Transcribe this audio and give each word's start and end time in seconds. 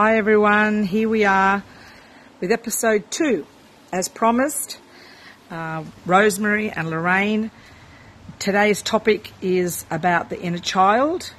Hi 0.00 0.16
everyone, 0.16 0.84
here 0.84 1.08
we 1.08 1.24
are 1.24 1.64
with 2.40 2.52
episode 2.52 3.10
two. 3.10 3.44
As 3.92 4.06
promised, 4.08 4.78
uh, 5.50 5.82
Rosemary 6.06 6.70
and 6.70 6.88
Lorraine. 6.88 7.50
Today's 8.38 8.80
topic 8.80 9.32
is 9.42 9.84
about 9.90 10.30
the 10.30 10.40
inner 10.40 10.60
child, 10.60 11.32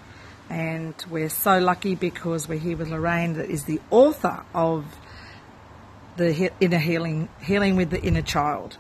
and 0.50 0.94
we're 1.10 1.30
so 1.30 1.60
lucky 1.60 1.96
because 1.96 2.50
we're 2.50 2.60
here 2.60 2.76
with 2.76 2.90
Lorraine, 2.90 3.36
that 3.36 3.50
is 3.50 3.64
the 3.64 3.80
author 3.92 4.44
of 4.54 4.84
the 6.18 6.34
he- 6.34 6.50
inner 6.60 6.80
healing, 6.80 7.30
healing 7.42 7.78
with 7.78 7.92
the 7.92 8.02
inner 8.02 8.22
child. 8.22 8.78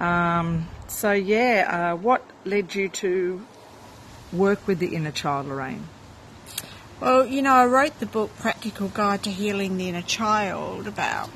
Um, 0.00 0.66
so 0.88 1.12
yeah, 1.12 1.92
uh, 1.92 1.96
what 1.96 2.28
led 2.44 2.74
you 2.74 2.88
to 2.88 3.46
work 4.32 4.66
with 4.66 4.80
the 4.80 4.96
inner 4.96 5.12
child, 5.12 5.46
Lorraine? 5.46 5.86
Well, 7.00 7.24
you 7.24 7.40
know, 7.40 7.54
I 7.54 7.64
wrote 7.64 7.98
the 7.98 8.04
book 8.04 8.36
Practical 8.36 8.88
Guide 8.88 9.22
to 9.22 9.30
Healing 9.30 9.78
the 9.78 9.88
Inner 9.88 10.02
Child 10.02 10.86
about 10.86 11.30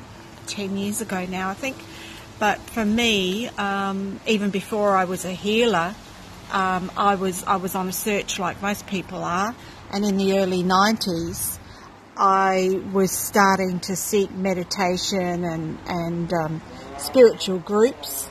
10 0.46 0.77
years 0.77 1.00
ago 1.00 1.24
now, 1.24 1.48
I 1.48 1.54
think. 1.54 1.78
But 2.38 2.60
for 2.60 2.84
me, 2.84 3.48
um, 3.56 4.20
even 4.27 4.50
before 4.50 4.95
I 4.95 5.04
was 5.06 5.24
a 5.24 5.32
healer, 5.32 5.95
um, 6.52 6.92
I 6.98 7.14
was 7.14 7.45
I 7.45 7.56
was 7.56 7.74
on 7.74 7.88
a 7.88 7.92
search 7.92 8.38
like 8.38 8.60
most 8.60 8.87
people 8.87 9.24
are, 9.24 9.54
and 9.90 10.04
in 10.04 10.18
the 10.18 10.38
early 10.38 10.62
90s, 10.62 11.59
I 12.15 12.82
was 12.92 13.10
starting 13.10 13.80
to 13.80 13.96
seek 13.96 14.30
meditation 14.32 15.45
and 15.45 15.79
and 15.87 16.30
um, 16.35 16.62
spiritual 16.98 17.60
groups, 17.60 18.29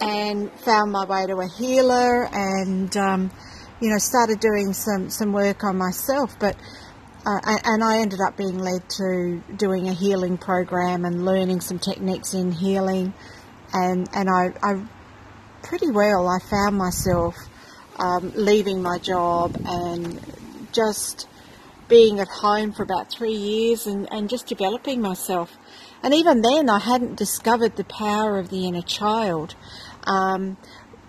and 0.00 0.50
found 0.54 0.90
my 0.90 1.04
way 1.04 1.26
to 1.26 1.36
a 1.36 1.46
healer, 1.46 2.26
and 2.32 2.96
um, 2.96 3.30
you 3.82 3.90
know 3.90 3.98
started 3.98 4.40
doing 4.40 4.72
some 4.72 5.10
some 5.10 5.32
work 5.32 5.64
on 5.64 5.76
myself, 5.76 6.38
but. 6.38 6.56
Uh, 7.24 7.38
and 7.46 7.84
I 7.84 7.98
ended 7.98 8.18
up 8.20 8.36
being 8.36 8.58
led 8.58 8.90
to 8.96 9.40
doing 9.54 9.88
a 9.88 9.92
healing 9.92 10.36
program 10.36 11.04
and 11.04 11.24
learning 11.24 11.60
some 11.60 11.78
techniques 11.78 12.34
in 12.34 12.50
healing, 12.50 13.14
and 13.72 14.08
and 14.12 14.28
I, 14.28 14.52
I 14.60 14.84
pretty 15.62 15.92
well 15.92 16.28
I 16.28 16.40
found 16.40 16.76
myself 16.76 17.36
um, 17.98 18.32
leaving 18.34 18.82
my 18.82 18.98
job 18.98 19.56
and 19.64 20.20
just 20.72 21.28
being 21.88 22.20
at 22.20 22.28
home 22.28 22.72
for 22.72 22.82
about 22.82 23.10
three 23.10 23.34
years 23.34 23.86
and, 23.86 24.10
and 24.12 24.28
just 24.28 24.46
developing 24.46 25.00
myself. 25.00 25.52
And 26.02 26.14
even 26.14 26.42
then, 26.42 26.68
I 26.68 26.78
hadn't 26.78 27.16
discovered 27.16 27.76
the 27.76 27.84
power 27.84 28.38
of 28.38 28.48
the 28.48 28.66
inner 28.66 28.82
child. 28.82 29.54
Um, 30.04 30.56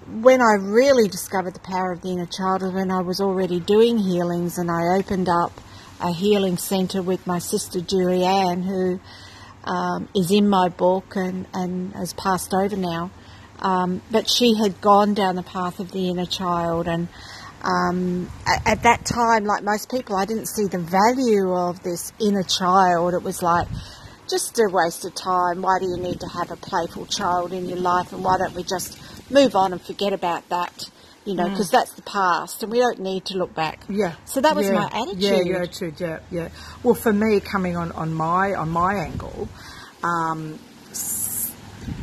when 0.08 0.42
I 0.42 0.56
really 0.60 1.08
discovered 1.08 1.54
the 1.54 1.60
power 1.60 1.92
of 1.92 2.02
the 2.02 2.10
inner 2.10 2.26
child 2.26 2.62
was 2.62 2.74
when 2.74 2.92
I 2.92 3.02
was 3.02 3.22
already 3.22 3.60
doing 3.60 3.98
healings 3.98 4.58
and 4.58 4.70
I 4.70 4.98
opened 4.98 5.30
up 5.30 5.52
a 6.02 6.12
healing 6.12 6.58
centre 6.58 7.02
with 7.02 7.26
my 7.26 7.40
sister 7.40 7.80
Julianne, 7.80 8.64
who 8.64 9.00
um, 9.64 10.10
is 10.14 10.32
in 10.32 10.50
my 10.50 10.68
book 10.70 11.16
and, 11.16 11.48
and 11.54 11.94
has 11.94 12.14
passed 12.14 12.54
over 12.54 12.76
now. 12.76 13.12
Um, 13.60 14.02
but 14.12 14.30
she 14.30 14.56
had 14.56 14.82
gone 14.82 15.14
down 15.14 15.36
the 15.36 15.44
path 15.44 15.80
of 15.80 15.92
the 15.92 16.10
inner 16.10 16.26
child, 16.26 16.88
and 16.88 17.08
um, 17.64 18.30
at, 18.46 18.68
at, 18.68 18.84
that 18.84 19.06
time, 19.06 19.46
like 19.46 19.64
most 19.64 19.90
people, 19.90 20.18
I 20.18 20.26
didn't 20.26 20.48
see 20.48 20.66
the 20.66 20.80
value 20.80 21.54
of 21.54 21.82
this 21.82 22.12
inner 22.20 22.44
child. 22.44 23.14
It 23.14 23.24
was 23.24 23.42
like 23.42 23.70
just 24.28 24.60
a 24.60 24.68
waste 24.70 25.06
of 25.06 25.16
time. 25.16 25.62
Why 25.62 25.80
do 25.80 25.86
you 25.86 25.96
need 25.96 26.20
to 26.20 26.28
have 26.28 26.52
a 26.52 26.58
playful 26.58 27.06
child 27.06 27.54
in 27.54 27.70
your 27.70 27.78
life, 27.78 28.12
and 28.12 28.22
why 28.22 28.38
don't 28.38 28.54
we 28.54 28.64
just 28.64 29.00
move 29.34 29.56
on 29.56 29.74
and 29.74 29.82
forget 29.82 30.14
about 30.14 30.48
that? 30.50 30.90
You 31.26 31.36
know, 31.36 31.48
because 31.48 31.70
mm. 31.70 31.72
that's 31.72 31.94
the 31.94 32.02
past, 32.02 32.64
and 32.64 32.72
we 32.72 32.80
don't 32.80 33.00
need 33.00 33.26
to 33.26 33.38
look 33.38 33.56
back. 33.56 33.82
Yeah. 33.88 34.16
So 34.26 34.42
that 34.42 34.58
was 34.58 34.68
yeah. 34.68 34.74
my 34.74 34.86
attitude. 34.88 35.22
Yeah, 35.22 35.40
your 35.42 35.62
attitude. 35.62 36.00
Yeah, 36.00 36.20
yeah. 36.30 36.50
Well, 36.84 36.96
for 36.96 37.14
me, 37.14 37.40
coming 37.40 37.78
on, 37.78 37.94
on 37.94 38.14
my 38.14 38.54
on 38.54 38.70
my 38.70 38.96
angle, 38.96 39.48
um, 40.04 40.60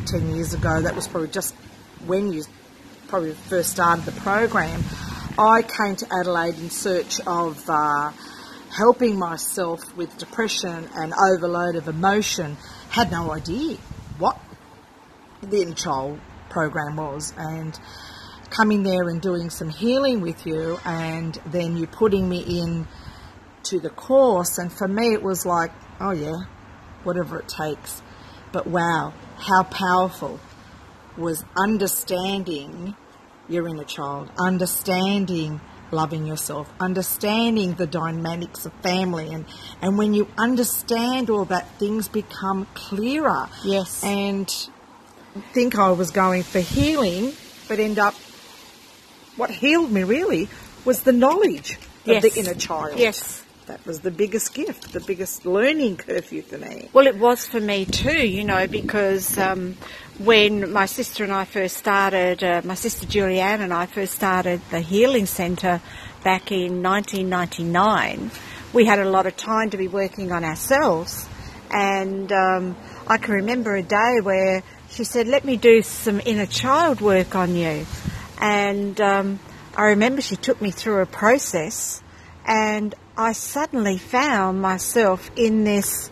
10 0.07 0.35
years 0.35 0.55
ago, 0.55 0.81
that 0.81 0.97
was 0.97 1.07
probably 1.07 1.29
just 1.29 1.55
when 2.07 2.33
you 2.33 2.45
probably 3.09 3.33
first 3.33 3.71
started 3.71 4.05
the 4.05 4.13
program, 4.21 4.83
I 5.39 5.63
came 5.63 5.97
to 5.97 6.07
Adelaide 6.13 6.59
in 6.59 6.71
search 6.71 7.21
of 7.27 7.63
uh, 7.69 8.13
helping 8.71 9.19
myself 9.19 9.97
with 9.97 10.17
depression 10.19 10.89
and 10.95 11.13
overload 11.13 11.77
of 11.77 11.89
emotion. 11.89 12.57
Had 12.91 13.11
no 13.11 13.33
idea 13.33 13.77
what 14.19 14.39
the 15.43 15.63
inner 15.63 15.75
child 15.75 16.21
program 16.51 16.97
was, 16.97 17.33
and 17.37 17.79
coming 18.51 18.83
there 18.83 19.09
and 19.09 19.23
doing 19.23 19.49
some 19.49 19.71
healing 19.71 20.21
with 20.21 20.47
you, 20.47 20.79
and 20.85 21.39
then 21.47 21.77
you 21.77 21.87
putting 21.87 22.29
me 22.29 22.41
in 22.41 22.87
to 23.63 23.79
the 23.81 23.91
course, 23.91 24.59
and 24.59 24.73
for 24.73 24.89
me 24.89 25.13
it 25.13 25.23
was 25.23 25.47
like, 25.47 25.71
oh 26.01 26.11
yeah, 26.11 26.37
whatever 27.05 27.39
it 27.39 27.49
takes. 27.49 28.03
But 28.53 28.67
wow, 28.67 29.15
how 29.37 29.63
powerful 29.63 30.41
was 31.17 31.45
understanding 31.57 32.97
your 33.49 33.69
inner 33.69 33.85
child, 33.85 34.31
understanding 34.39 35.61
loving 35.93 36.27
yourself, 36.27 36.73
understanding 36.79 37.75
the 37.75 37.87
dynamics 37.87 38.67
of 38.67 38.73
family. 38.75 39.33
And, 39.33 39.45
and 39.83 39.99
when 39.99 40.15
you 40.15 40.29
understand 40.39 41.31
all 41.31 41.45
that, 41.47 41.69
things 41.79 42.09
become 42.09 42.67
clearer. 42.75 43.49
Yes. 43.65 44.03
And 44.05 44.49
think 45.53 45.79
I 45.79 45.91
was 45.93 46.11
going 46.11 46.43
for 46.43 46.61
healing, 46.61 47.33
but 47.69 47.79
end 47.79 47.99
up, 47.99 48.15
what 49.37 49.51
healed 49.51 49.91
me 49.91 50.03
really 50.03 50.49
was 50.85 51.03
the 51.03 51.13
knowledge 51.13 51.79
yes. 52.05 52.25
of 52.25 52.33
the 52.33 52.41
inner 52.41 52.55
child. 52.55 52.99
Yes 52.99 53.45
that 53.71 53.87
was 53.87 54.01
the 54.01 54.11
biggest 54.11 54.53
gift, 54.53 54.93
the 54.93 55.01
biggest 55.01 55.47
learning 55.47 55.97
curve 55.97 56.27
for 56.27 56.59
me. 56.59 56.89
Well, 56.93 57.07
it 57.07 57.17
was 57.17 57.47
for 57.47 57.61
me 57.61 57.85
too, 57.85 58.27
you 58.27 58.43
know, 58.43 58.67
because 58.67 59.39
um, 59.39 59.77
when 60.19 60.73
my 60.73 60.87
sister 60.87 61.23
and 61.23 61.33
I 61.33 61.45
first 61.45 61.77
started, 61.77 62.43
uh, 62.43 62.63
my 62.65 62.75
sister 62.75 63.07
Julianne 63.07 63.61
and 63.61 63.73
I 63.73 63.87
first 63.87 64.15
started 64.15 64.61
the 64.71 64.81
Healing 64.81 65.27
Centre 65.27 65.81
back 66.25 66.51
in 66.51 66.83
1999, 66.83 68.33
we 68.73 68.87
had 68.87 68.99
a 68.99 69.09
lot 69.09 69.27
of 69.27 69.37
time 69.37 69.71
to 69.71 69.77
be 69.77 69.87
working 69.87 70.33
on 70.33 70.45
ourselves. 70.45 71.29
And 71.71 72.33
um, 72.33 72.77
I 73.07 73.19
can 73.19 73.35
remember 73.35 73.77
a 73.77 73.83
day 73.83 74.19
where 74.21 74.65
she 74.91 75.05
said, 75.05 75.29
Let 75.29 75.45
me 75.45 75.57
do 75.57 75.83
some 75.83 76.21
inner 76.25 76.47
child 76.47 77.01
work 77.01 77.35
on 77.35 77.55
you. 77.55 77.87
And 78.41 79.01
um, 79.01 79.39
I 79.77 79.87
remember 79.87 80.23
she 80.23 80.37
took 80.37 80.61
me 80.61 80.71
through 80.71 81.01
a 81.01 81.07
process 81.07 82.03
and 82.47 82.95
I 83.17 83.33
suddenly 83.33 83.99
found 83.99 84.61
myself 84.61 85.31
in 85.37 85.65
this 85.65 86.11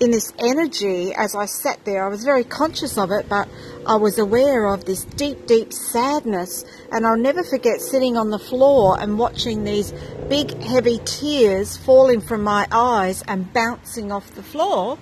in 0.00 0.10
this 0.10 0.32
energy 0.38 1.14
as 1.14 1.34
I 1.34 1.46
sat 1.46 1.84
there. 1.84 2.04
I 2.04 2.08
was 2.08 2.22
very 2.22 2.44
conscious 2.44 2.98
of 2.98 3.10
it, 3.10 3.28
but 3.28 3.48
I 3.86 3.96
was 3.96 4.18
aware 4.18 4.66
of 4.66 4.84
this 4.84 5.04
deep, 5.04 5.46
deep 5.46 5.72
sadness. 5.72 6.64
And 6.92 7.06
I'll 7.06 7.16
never 7.16 7.42
forget 7.42 7.80
sitting 7.80 8.16
on 8.16 8.30
the 8.30 8.38
floor 8.38 9.00
and 9.00 9.18
watching 9.18 9.64
these 9.64 9.92
big, 10.28 10.62
heavy 10.62 11.00
tears 11.04 11.78
falling 11.78 12.20
from 12.20 12.42
my 12.42 12.66
eyes 12.70 13.22
and 13.26 13.50
bouncing 13.52 14.12
off 14.12 14.34
the 14.34 14.42
floor. 14.42 14.98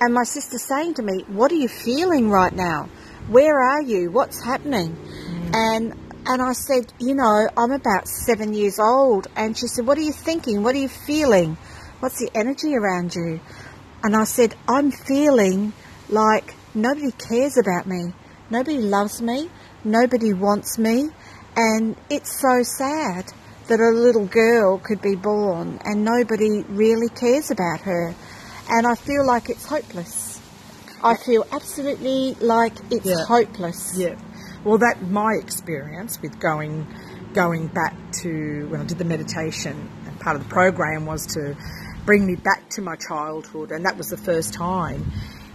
And 0.00 0.12
my 0.12 0.24
sister 0.24 0.58
saying 0.58 0.94
to 0.94 1.02
me, 1.02 1.24
What 1.28 1.52
are 1.52 1.56
you 1.56 1.68
feeling 1.68 2.30
right 2.30 2.52
now? 2.52 2.88
Where 3.28 3.58
are 3.60 3.82
you? 3.82 4.10
What's 4.10 4.44
happening? 4.44 4.96
Mm. 4.96 5.54
And 5.54 5.94
and 6.26 6.40
I 6.40 6.52
said, 6.52 6.92
You 6.98 7.14
know, 7.14 7.48
I'm 7.56 7.72
about 7.72 8.08
seven 8.08 8.54
years 8.54 8.78
old. 8.78 9.26
And 9.36 9.56
she 9.56 9.66
said, 9.66 9.86
What 9.86 9.98
are 9.98 10.02
you 10.02 10.12
thinking? 10.12 10.62
What 10.62 10.74
are 10.74 10.78
you 10.78 10.88
feeling? 10.88 11.56
What's 12.00 12.18
the 12.18 12.30
energy 12.34 12.74
around 12.74 13.14
you? 13.14 13.40
And 14.02 14.16
I 14.16 14.24
said, 14.24 14.54
I'm 14.68 14.90
feeling 14.90 15.72
like 16.08 16.54
nobody 16.74 17.12
cares 17.12 17.56
about 17.56 17.86
me. 17.86 18.12
Nobody 18.50 18.78
loves 18.78 19.22
me. 19.22 19.50
Nobody 19.84 20.32
wants 20.32 20.78
me. 20.78 21.08
And 21.56 21.96
it's 22.10 22.40
so 22.40 22.62
sad 22.62 23.32
that 23.68 23.80
a 23.80 23.90
little 23.90 24.26
girl 24.26 24.78
could 24.78 25.00
be 25.00 25.14
born 25.14 25.80
and 25.84 26.04
nobody 26.04 26.62
really 26.68 27.08
cares 27.08 27.50
about 27.50 27.80
her. 27.80 28.14
And 28.68 28.86
I 28.86 28.94
feel 28.94 29.26
like 29.26 29.50
it's 29.50 29.66
hopeless. 29.66 30.40
I 31.02 31.16
feel 31.16 31.46
absolutely 31.52 32.34
like 32.40 32.72
it's 32.90 33.06
yeah. 33.06 33.24
hopeless. 33.26 33.96
Yeah. 33.96 34.16
Well, 34.64 34.78
that 34.78 35.02
my 35.02 35.34
experience 35.34 36.20
with 36.22 36.40
going 36.40 36.86
going 37.34 37.66
back 37.66 37.94
to 38.22 38.68
when 38.68 38.80
I 38.80 38.84
did 38.84 38.96
the 38.96 39.04
meditation 39.04 39.90
and 40.06 40.20
part 40.20 40.36
of 40.36 40.44
the 40.44 40.48
program 40.48 41.04
was 41.04 41.26
to 41.34 41.56
bring 42.06 42.26
me 42.26 42.36
back 42.36 42.70
to 42.70 42.80
my 42.82 42.96
childhood, 42.96 43.70
and 43.70 43.84
that 43.84 43.96
was 43.96 44.08
the 44.08 44.16
first 44.16 44.54
time 44.54 45.10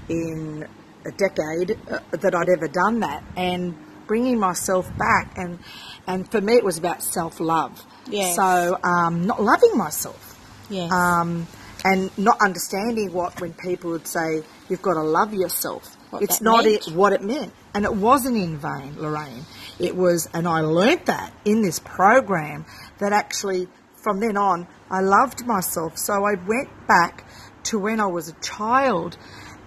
in 0.07 0.67
a 1.05 1.11
decade 1.11 1.79
uh, 1.89 1.99
that 2.11 2.35
I'd 2.35 2.49
ever 2.49 2.67
done 2.67 2.99
that, 2.99 3.23
and 3.35 3.75
bringing 4.07 4.39
myself 4.39 4.89
back, 4.97 5.37
and 5.37 5.59
and 6.05 6.29
for 6.29 6.41
me 6.41 6.53
it 6.55 6.63
was 6.63 6.77
about 6.77 7.01
self 7.01 7.39
love. 7.39 7.83
Yes. 8.07 8.35
So 8.35 8.77
um, 8.83 9.25
not 9.25 9.41
loving 9.41 9.77
myself. 9.77 10.37
Yes. 10.69 10.91
Um, 10.91 11.47
and 11.83 12.15
not 12.17 12.41
understanding 12.41 13.13
what 13.13 13.39
when 13.39 13.53
people 13.53 13.91
would 13.91 14.07
say 14.07 14.43
you've 14.67 14.81
got 14.81 14.95
to 14.95 15.03
love 15.03 15.33
yourself. 15.33 15.95
What 16.09 16.23
it's 16.23 16.41
not 16.41 16.65
it, 16.65 16.85
what 16.87 17.13
it 17.13 17.21
meant. 17.21 17.53
And 17.73 17.85
it 17.85 17.93
wasn't 17.93 18.37
in 18.37 18.57
vain, 18.57 18.95
Lorraine. 18.97 19.45
It 19.77 19.95
was, 19.95 20.27
and 20.33 20.47
I 20.47 20.61
learnt 20.61 21.05
that 21.05 21.31
in 21.45 21.61
this 21.61 21.79
program 21.79 22.65
that 22.97 23.13
actually 23.13 23.67
from 23.95 24.19
then 24.19 24.37
on 24.37 24.67
I 24.89 25.01
loved 25.01 25.45
myself. 25.45 25.97
So 25.97 26.13
I 26.13 26.33
went 26.33 26.69
back 26.87 27.29
to 27.65 27.79
when 27.79 27.99
I 27.99 28.07
was 28.07 28.29
a 28.29 28.33
child 28.41 29.17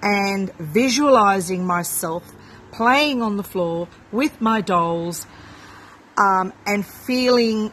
and 0.02 0.52
visualizing 0.56 1.64
myself 1.64 2.24
playing 2.72 3.22
on 3.22 3.36
the 3.36 3.42
floor 3.42 3.86
with 4.10 4.40
my 4.40 4.60
dolls 4.60 5.26
um, 6.18 6.52
and 6.66 6.84
feeling 6.84 7.70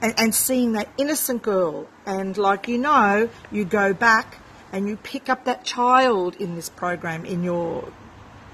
and 0.00 0.14
and 0.18 0.34
seeing 0.34 0.72
that 0.72 0.88
innocent 0.98 1.42
girl. 1.42 1.86
And 2.06 2.36
like 2.36 2.68
you 2.68 2.78
know 2.78 3.28
you 3.50 3.64
go 3.64 3.92
back 3.94 4.38
and 4.72 4.88
you 4.88 4.96
pick 4.96 5.28
up 5.28 5.44
that 5.44 5.64
child 5.64 6.36
in 6.36 6.54
this 6.54 6.68
program 6.68 7.24
in 7.24 7.42
your 7.42 7.90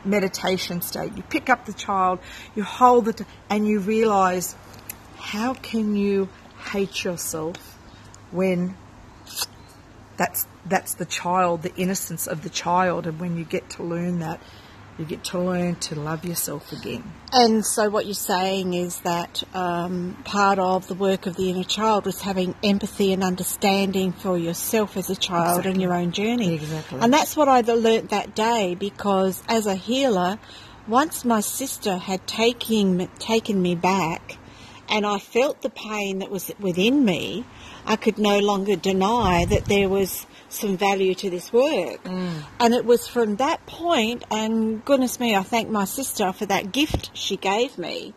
meditation 0.05 0.83
state. 0.83 1.17
You 1.17 1.23
pick 1.23 1.49
up 1.49 1.65
the 1.67 1.73
child 1.73 2.21
you 2.55 2.63
hold 2.63 3.09
it 3.09 3.23
and 3.49 3.67
you 3.67 3.81
realize 3.81 4.55
how 5.17 5.55
can 5.55 5.97
you 5.97 6.29
hate 6.71 7.05
yourself 7.05 7.57
when 8.31 8.77
that's 10.17 10.47
that's 10.67 10.95
the 10.95 11.05
child 11.05 11.63
the 11.63 11.75
innocence 11.77 12.27
of 12.27 12.43
the 12.43 12.51
child? 12.51 13.07
And 13.07 13.19
when 13.19 13.37
you 13.37 13.45
get 13.45 13.71
to 13.71 13.83
learn 13.83 14.21
that 14.21 14.41
you 14.99 15.05
get 15.05 15.25
to 15.25 15.41
learn 15.41 15.75
to 15.77 15.99
love 15.99 16.25
yourself 16.25 16.71
again. 16.73 17.03
And 17.33 17.65
so, 17.67 17.89
what 17.89 18.07
you're 18.07 18.15
saying 18.15 18.75
is 18.75 19.01
that 19.01 19.43
um, 19.55 20.17
part 20.25 20.59
of 20.59 20.87
the 20.87 20.95
work 20.95 21.27
of 21.27 21.37
the 21.37 21.51
inner 21.51 21.65
child 21.65 22.07
was 22.07 22.21
having 22.21 22.55
empathy 22.63 23.13
and 23.13 23.25
understanding 23.25 24.13
for 24.13 24.39
yourself 24.39 24.97
as 24.97 25.11
a 25.11 25.17
child 25.17 25.61
Exactly. 25.61 25.73
and 25.73 25.83
your 25.83 25.95
own 25.95 26.13
journey. 26.13 26.55
Exactly. 26.55 27.01
And 27.01 27.13
that's 27.13 27.37
what 27.37 27.49
I 27.49 27.61
learnt 27.63 28.11
that 28.11 28.35
day 28.37 28.77
because, 28.77 29.43
as 29.49 29.67
a 29.67 29.75
healer, 29.75 30.39
once 30.87 31.25
my 31.25 31.41
sister 31.41 31.97
had 31.97 32.27
taken 32.27 33.09
taken 33.19 33.61
me 33.61 33.75
back, 33.75 34.39
and 34.89 35.05
I 35.07 35.19
felt 35.19 35.63
the 35.63 35.71
pain 35.71 36.21
that 36.21 36.31
was 36.31 36.53
within 36.61 37.05
me, 37.05 37.45
I 37.87 37.97
could 37.97 38.19
no 38.19 38.39
longer 38.39 38.77
deny 38.77 39.45
that 39.47 39.65
there 39.65 39.89
was 39.89 40.27
some 40.55 40.77
value 40.77 41.15
to 41.15 41.31
this 41.31 41.53
work. 41.53 42.01
And 42.61 42.75
it 42.75 42.85
was 42.85 43.07
from 43.09 43.37
that 43.37 43.65
point, 43.67 44.25
and 44.31 44.85
goodness 44.85 45.19
me, 45.21 45.35
I 45.35 45.43
thank 45.43 45.69
my 45.69 45.85
sister 45.85 46.33
for 46.33 46.47
that 46.47 46.73
gift 46.73 47.11
she 47.15 47.37
gave 47.37 47.79
me. 47.79 48.15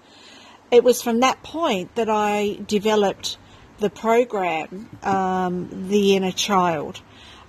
It 0.69 0.83
was 0.83 1.01
from 1.01 1.21
that 1.21 1.43
point 1.43 1.95
that 1.95 2.09
I 2.09 2.59
developed 2.67 3.37
the 3.79 3.89
program, 3.89 4.89
um, 5.03 5.87
The 5.87 6.15
Inner 6.15 6.31
Child. 6.31 7.01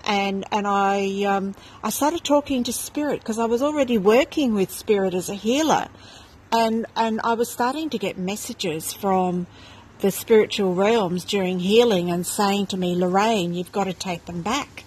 And, 0.05 0.45
and 0.53 0.67
I, 0.67 1.25
um, 1.25 1.55
I 1.83 1.91
started 1.91 2.25
talking 2.25 2.65
to 2.65 2.73
Spirit 2.73 3.21
because 3.21 3.39
I 3.39 3.47
was 3.47 3.61
already 3.63 3.99
working 3.99 4.55
with 4.55 4.71
Spirit 4.71 5.15
as 5.15 5.29
a 5.29 5.35
healer. 5.35 5.89
And, 6.53 6.87
and 6.97 7.21
I 7.25 7.35
was 7.35 7.51
starting 7.51 7.91
to 7.91 7.99
get 7.99 8.17
messages 8.17 8.93
from 8.93 9.47
the 10.01 10.11
spiritual 10.11 10.75
realms 10.75 11.25
during 11.25 11.59
healing 11.59 12.11
and 12.11 12.27
saying 12.27 12.67
to 12.69 12.77
me, 12.77 12.95
Lorraine, 12.95 13.55
you've 13.55 13.73
got 13.73 13.85
to 13.85 13.93
take 13.93 14.25
them 14.27 14.43
back. 14.43 14.85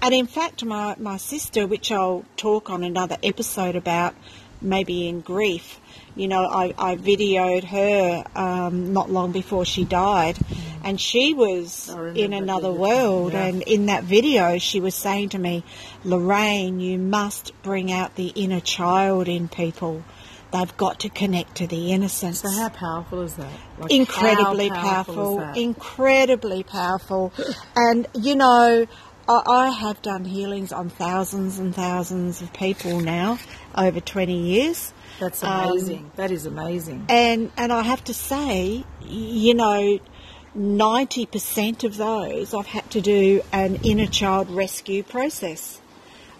And 0.00 0.14
in 0.14 0.26
fact, 0.26 0.64
my, 0.64 0.96
my 0.98 1.16
sister, 1.16 1.66
which 1.66 1.90
I'll 1.92 2.24
talk 2.36 2.70
on 2.70 2.84
another 2.84 3.16
episode 3.22 3.76
about, 3.76 4.14
maybe 4.60 5.08
in 5.08 5.20
grief, 5.20 5.80
you 6.16 6.28
know, 6.28 6.44
I, 6.44 6.74
I 6.78 6.96
videoed 6.96 7.64
her 7.64 8.24
um, 8.34 8.92
not 8.92 9.10
long 9.10 9.32
before 9.32 9.64
she 9.64 9.84
died, 9.84 10.38
and 10.82 11.00
she 11.00 11.34
was 11.34 11.88
in 12.14 12.32
another 12.32 12.70
world. 12.70 13.32
yeah. 13.32 13.46
And 13.46 13.62
in 13.62 13.86
that 13.86 14.04
video, 14.04 14.58
she 14.58 14.80
was 14.80 14.94
saying 14.94 15.30
to 15.30 15.38
me, 15.38 15.64
Lorraine, 16.04 16.80
you 16.80 16.98
must 16.98 17.52
bring 17.62 17.90
out 17.90 18.14
the 18.14 18.28
inner 18.28 18.60
child 18.60 19.28
in 19.28 19.48
people. 19.48 20.04
They've 20.54 20.76
got 20.76 21.00
to 21.00 21.08
connect 21.08 21.56
to 21.56 21.66
the 21.66 21.90
innocence 21.90 22.42
So 22.42 22.48
how 22.50 22.68
powerful 22.68 23.22
is 23.22 23.34
that? 23.34 23.52
Like, 23.80 23.90
incredibly 23.90 24.70
powerful, 24.70 25.32
is 25.40 25.44
that? 25.44 25.56
incredibly 25.56 26.62
powerful. 26.62 27.32
and 27.74 28.06
you 28.14 28.36
know, 28.36 28.86
I, 29.28 29.42
I 29.46 29.70
have 29.70 30.00
done 30.02 30.24
healings 30.24 30.70
on 30.72 30.90
thousands 30.90 31.58
and 31.58 31.74
thousands 31.74 32.40
of 32.40 32.52
people 32.52 33.00
now 33.00 33.38
over 33.76 33.98
20 33.98 34.32
years. 34.32 34.92
That's 35.18 35.42
Um, 35.42 35.70
amazing. 35.70 36.10
that 36.14 36.30
is 36.30 36.46
amazing. 36.46 37.06
And 37.08 37.50
and 37.56 37.72
I 37.72 37.82
have 37.82 38.04
to 38.04 38.14
say, 38.14 38.84
you 39.02 39.54
know, 39.54 39.98
90% 40.56 41.82
of 41.84 41.96
those 41.96 42.54
I've 42.54 42.66
had 42.66 42.88
to 42.92 43.00
do 43.00 43.42
an 43.52 43.80
inner 43.82 44.06
child 44.06 44.48
rescue 44.50 45.02
process. 45.02 45.80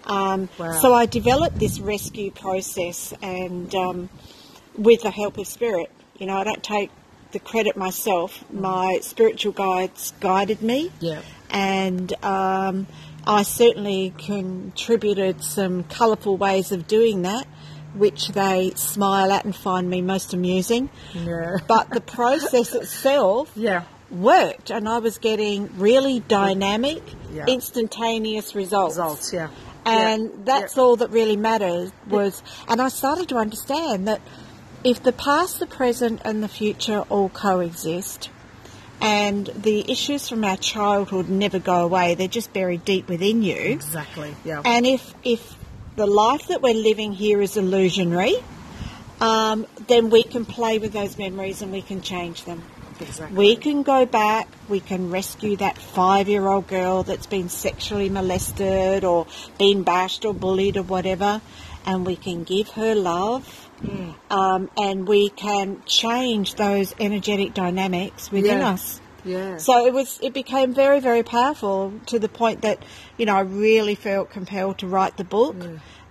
Um, 0.07 0.49
Wow. 0.59 0.71
So 0.81 0.93
I 0.93 1.05
developed 1.05 1.59
this 1.59 1.79
rescue 1.79 2.31
process 2.31 3.13
and 3.21 3.73
um, 3.75 4.09
with 4.77 5.01
the 5.03 5.11
help 5.11 5.37
of 5.37 5.47
spirit. 5.47 5.91
You 6.17 6.27
know, 6.27 6.37
I 6.37 6.43
don't 6.43 6.63
take 6.63 6.91
the 7.31 7.39
credit 7.39 7.75
myself. 7.75 8.43
My 8.51 8.99
spiritual 9.01 9.51
guides 9.51 10.13
guided 10.19 10.61
me 10.61 10.91
Yeah. 11.01 11.21
and 11.49 12.13
um, 12.23 12.87
I 13.27 13.43
certainly 13.43 14.13
contributed 14.17 15.43
some 15.43 15.83
colourful 15.85 16.37
ways 16.37 16.71
of 16.71 16.87
doing 16.87 17.23
that, 17.23 17.47
which 17.95 18.29
they 18.29 18.71
smile 18.75 19.31
at 19.31 19.43
and 19.45 19.55
find 19.55 19.89
me 19.89 20.01
most 20.01 20.33
amusing. 20.33 20.89
Yeah. 21.13 21.57
But 21.67 21.89
the 21.89 22.01
process 22.01 22.73
itself 22.73 23.51
Yeah. 23.55 23.83
worked, 24.11 24.69
and 24.69 24.87
I 24.87 24.99
was 24.99 25.17
getting 25.17 25.69
really 25.77 26.19
dynamic, 26.21 27.01
Yeah. 27.33 27.45
instantaneous 27.47 28.55
results. 28.55 28.95
Results, 28.97 29.33
yeah. 29.33 29.49
And 29.85 30.23
Yeah. 30.23 30.29
that's 30.45 30.75
Yeah. 30.77 30.83
all 30.83 30.95
that 30.97 31.11
really 31.11 31.37
mattered 31.37 31.91
was, 32.09 32.41
and 32.67 32.81
I 32.81 32.89
started 32.89 33.29
to 33.29 33.37
understand 33.37 34.07
that 34.07 34.21
if 34.83 35.01
the 35.03 35.11
past, 35.11 35.59
the 35.59 35.67
present, 35.67 36.21
and 36.25 36.43
the 36.43 36.47
future 36.47 37.05
all 37.09 37.29
coexist, 37.29 38.29
and 39.01 39.51
the 39.55 39.89
issues 39.91 40.27
from 40.29 40.43
our 40.43 40.57
childhood 40.57 41.29
never 41.29 41.59
go 41.59 41.83
away, 41.83 42.15
they're 42.15 42.27
just 42.27 42.53
buried 42.53 42.85
deep 42.85 43.07
within 43.09 43.43
you. 43.43 43.55
Exactly. 43.55 44.35
Yeah. 44.43 44.61
And 44.65 44.85
if 44.85 45.13
if 45.23 45.55
the 45.95 46.07
life 46.07 46.47
that 46.47 46.61
we're 46.61 46.73
living 46.73 47.13
here 47.13 47.41
is 47.41 47.57
illusionary, 47.57 48.35
um, 49.21 49.65
then 49.87 50.09
we 50.09 50.23
can 50.23 50.45
play 50.45 50.77
with 50.77 50.93
those 50.93 51.17
memories 51.17 51.61
and 51.61 51.71
we 51.71 51.81
can 51.81 52.01
change 52.01 52.43
them. 52.45 52.63
Exactly. 52.99 53.37
We 53.37 53.55
can 53.55 53.83
go 53.83 54.05
back, 54.05 54.47
we 54.69 54.79
can 54.79 55.11
rescue 55.11 55.55
that 55.57 55.77
five 55.77 56.27
year 56.29 56.45
old 56.47 56.67
girl 56.67 57.03
that's 57.03 57.27
been 57.27 57.49
sexually 57.49 58.09
molested 58.09 59.03
or 59.03 59.27
been 59.59 59.83
bashed 59.83 60.25
or 60.25 60.33
bullied 60.33 60.77
or 60.77 60.83
whatever, 60.83 61.41
and 61.85 62.05
we 62.05 62.15
can 62.15 62.43
give 62.43 62.69
her 62.69 62.95
love. 62.95 63.61
Um, 64.31 64.69
and 64.77 65.07
we 65.07 65.29
can 65.29 65.83
change 65.85 66.55
those 66.55 66.95
energetic 66.99 67.53
dynamics 67.53 68.31
within 68.31 68.59
Yeah. 68.59 68.69
us. 68.69 68.99
yeah. 69.23 69.57
So 69.57 69.85
it 69.85 69.93
was. 69.93 70.17
It 70.23 70.33
became 70.33 70.73
very, 70.73 70.99
very 70.99 71.21
powerful 71.23 71.93
to 72.07 72.17
the 72.17 72.29
point 72.29 72.61
that 72.61 72.83
you 73.17 73.25
know 73.25 73.35
I 73.35 73.41
really 73.41 73.93
felt 73.95 74.31
compelled 74.31 74.79
to 74.79 74.87
write 74.87 75.17
the 75.17 75.23
book, 75.23 75.57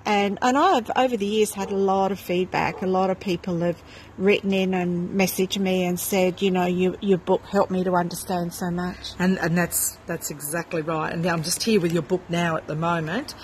and 0.07 0.39
and 0.43 0.59
I've 0.59 0.91
over 0.97 1.17
the 1.17 1.27
years 1.27 1.53
had 1.53 1.71
a 1.71 1.77
lot 1.77 2.13
of 2.13 2.21
feedback. 2.21 2.83
A 2.83 2.87
lot 2.87 3.11
of 3.11 3.19
people 3.19 3.61
have 3.61 3.83
written 4.19 4.53
in 4.53 4.75
and 4.75 5.19
messaged 5.19 5.59
me 5.59 5.85
and 5.85 5.99
said, 5.99 6.43
you 6.43 6.51
know, 6.51 6.67
you, 6.67 6.97
your 7.01 7.19
book 7.19 7.43
helped 7.47 7.71
me 7.71 7.83
to 7.85 7.93
understand 7.95 8.53
so 8.53 8.71
much. 8.71 9.13
And 9.19 9.39
and 9.39 9.57
that's 9.57 9.99
that's 10.07 10.31
exactly 10.31 10.83
right. 10.83 11.13
And 11.13 11.25
I'm 11.27 11.43
just 11.43 11.63
here 11.63 11.81
with 11.81 11.93
your 11.93 12.03
book 12.03 12.23
now 12.29 12.57
at 12.57 12.67
the 12.67 12.77
moment, 12.77 13.35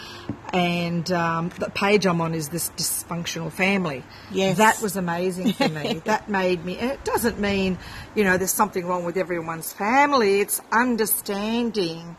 and 0.52 1.10
um, 1.12 1.50
the 1.58 1.70
page 1.70 2.06
I'm 2.06 2.20
on 2.20 2.34
is 2.34 2.50
this 2.50 2.70
dysfunctional 2.70 3.50
family. 3.50 4.04
Yes. 4.30 4.58
that 4.58 4.80
was 4.82 4.96
amazing 4.96 5.52
for 5.54 5.68
me. 5.68 5.94
that 6.04 6.28
made 6.28 6.64
me. 6.64 6.78
And 6.78 6.90
it 6.92 7.04
doesn't 7.04 7.38
mean 7.38 7.78
you 8.14 8.24
know 8.24 8.36
there's 8.36 8.52
something 8.52 8.86
wrong 8.86 9.04
with 9.04 9.16
everyone's 9.16 9.72
family. 9.72 10.40
It's 10.40 10.60
understanding 10.70 12.16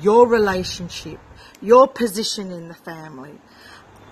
your 0.00 0.26
relationship, 0.26 1.20
your 1.60 1.88
position 1.88 2.50
in 2.50 2.68
the 2.68 2.74
family, 2.74 3.38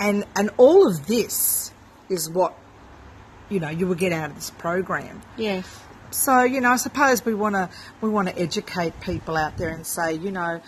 and 0.01 0.25
and 0.37 0.51
all 0.57 0.87
of 0.87 1.07
this 1.07 1.73
is 2.09 2.29
what 2.29 2.57
you 3.49 3.61
know 3.61 3.69
you 3.69 3.87
will 3.87 3.95
get 3.95 4.13
out 4.13 4.31
of 4.31 4.37
this 4.37 4.51
program. 4.51 5.23
Yes. 5.37 5.67
So 6.11 6.43
you 6.43 6.61
know, 6.61 6.71
I 6.71 6.77
suppose 6.77 7.25
we 7.25 7.35
want 7.35 7.55
to 7.55 7.71
we 8.01 8.09
want 8.09 8.29
to 8.29 8.39
educate 8.39 9.01
people 9.01 9.37
out 9.37 9.57
there 9.57 9.71
and 9.71 9.87
say, 9.87 10.15
you 10.15 10.31
know, 10.31 10.61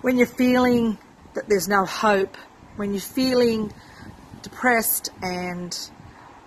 when 0.00 0.18
you're 0.18 0.26
feeling 0.26 0.98
that 1.34 1.48
there's 1.48 1.68
no 1.68 1.84
hope, 1.84 2.36
when 2.76 2.92
you're 2.92 3.00
feeling 3.00 3.72
depressed 4.42 5.10
and 5.22 5.90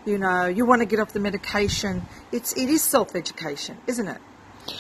you 0.06 0.18
know 0.18 0.46
you 0.46 0.66
want 0.66 0.82
to 0.82 0.86
get 0.86 1.00
off 1.00 1.14
the 1.14 1.20
medication, 1.20 2.04
it's 2.32 2.56
it 2.58 2.70
is 2.70 2.82
self 2.82 3.16
education, 3.16 3.78
isn't 3.88 4.08
it? 4.08 4.22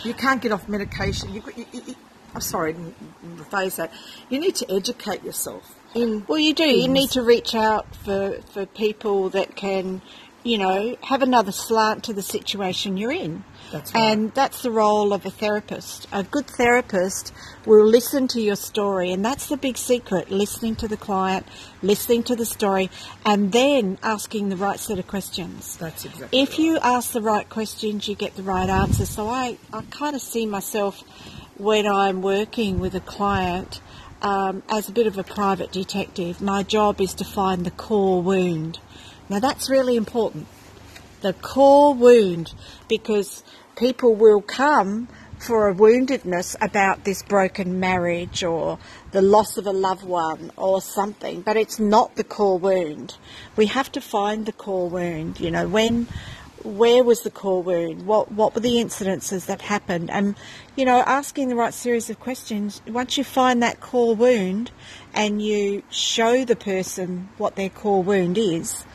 You 0.03 0.13
can't 0.13 0.41
get 0.41 0.51
off 0.51 0.67
medication. 0.67 1.34
You, 1.34 1.44
you, 1.56 1.96
I'm 2.38 2.41
sorry, 2.41 2.75
I 2.75 3.41
rephrase 3.41 3.77
that. 3.77 3.91
You 4.29 4.39
need 4.39 4.53
to 4.58 4.72
educate 4.72 5.24
yourself. 5.24 5.74
In 5.96 6.24
Well, 6.27 6.38
you 6.38 6.53
do. 6.53 6.65
You 6.65 6.88
need 6.88 7.10
to 7.12 7.24
reach 7.24 7.56
out 7.56 7.96
for, 7.96 8.38
for 8.53 8.67
people 8.67 9.29
that 9.29 9.56
can, 9.56 10.03
you 10.44 10.60
know, 10.60 10.96
have 11.01 11.24
another 11.24 11.51
slant 11.51 12.03
to 12.03 12.13
the 12.13 12.22
situation 12.22 12.96
you're 12.96 13.12
in. 13.12 13.44
That's 13.72 13.91
right. 13.91 14.03
And 14.03 14.32
that's 14.36 14.62
the 14.62 14.70
role 14.70 15.13
of 15.13 15.25
a 15.25 15.32
therapist. 15.32 16.08
A 16.12 16.22
good 16.22 16.46
therapist 16.46 17.34
will 17.65 17.84
listen 17.84 18.27
to 18.27 18.39
your 18.39 18.56
story, 18.56 19.12
and 19.12 19.25
that's 19.25 19.48
the 19.48 19.58
big 19.58 19.75
secret 19.75 20.29
listening 20.29 20.75
to 20.75 20.88
the 20.88 20.96
client, 20.96 21.48
listening 21.82 22.22
to 22.25 22.36
the 22.36 22.46
story, 22.46 22.91
and 23.25 23.51
then 23.51 23.98
asking 24.03 24.50
the 24.50 24.58
right 24.58 24.79
set 24.79 25.00
of 25.00 25.08
questions. 25.08 25.75
That's 25.77 26.06
exactly. 26.06 26.39
If 26.39 26.60
you 26.60 26.77
ask 26.77 27.13
the 27.13 27.22
right 27.22 27.50
questions, 27.50 28.08
you 28.08 28.13
get 28.13 28.36
the 28.36 28.44
right 28.44 28.70
answers. 28.70 29.10
So 29.10 29.27
I, 29.27 29.58
I 29.74 29.82
kind 29.89 30.15
of 30.15 30.22
see 30.22 30.46
myself 30.46 31.03
when 31.57 31.87
I'm 31.87 32.21
working 32.21 32.79
with 32.79 32.95
a 32.95 32.99
client 32.99 33.81
um, 34.21 34.63
as 34.69 34.89
a 34.89 34.91
bit 34.91 35.07
of 35.07 35.17
a 35.17 35.23
private 35.23 35.71
detective. 35.71 36.41
My 36.41 36.63
job 36.63 37.01
is 37.01 37.13
to 37.15 37.23
find 37.23 37.65
the 37.65 37.71
core 37.71 38.21
wound. 38.21 38.79
Now 39.29 39.39
that's 39.39 39.69
really 39.69 39.95
important. 39.95 40.47
The 41.21 41.33
core 41.33 41.93
wound, 41.93 42.53
because 42.87 43.43
people 43.75 44.15
will 44.15 44.41
come 44.41 45.07
for 45.39 45.67
a 45.69 45.73
woundedness 45.73 46.55
about 46.61 47.03
this 47.03 47.21
broken 47.23 47.79
marriage 47.79 48.43
or 48.43 48.79
the 49.11 49.21
loss 49.21 49.57
of 49.57 49.67
a 49.67 49.71
loved 49.71 50.03
one 50.03 50.51
or 50.57 50.81
something, 50.81 51.41
but 51.41 51.55
it's 51.55 51.79
not 51.79 52.15
the 52.15 52.23
core 52.23 52.57
wound. 52.57 53.15
We 53.55 53.67
have 53.67 53.91
to 53.93 54.01
find 54.01 54.45
the 54.45 54.51
core 54.51 54.89
wound. 54.89 55.39
You 55.39 55.51
know, 55.51 55.67
when, 55.67 56.07
where 56.67 57.03
was 57.03 57.21
the 57.21 57.29
core 57.31 57.63
wound? 57.63 58.05
What 58.05 58.31
what 58.31 58.53
were 58.53 58.62
the 58.62 58.75
incidences 58.75 59.45
that 59.45 59.62
happened? 59.62 60.09
And 60.09 60.36
you 60.75 60.86
know, 60.86 61.03
asking 61.05 61.50
the 61.50 61.55
right 61.55 61.74
series 61.74 62.09
of 62.09 62.19
questions. 62.19 62.81
Once 62.88 63.17
you 63.17 63.24
find 63.24 63.63
that 63.63 63.79
core 63.79 64.15
wound, 64.15 64.71
and 65.13 65.41
you 65.41 65.83
show 65.89 66.45
the 66.45 66.55
person 66.55 67.29
what 67.38 67.55
their 67.55 67.69
core 67.69 68.03
wound 68.03 68.38
is, 68.38 68.86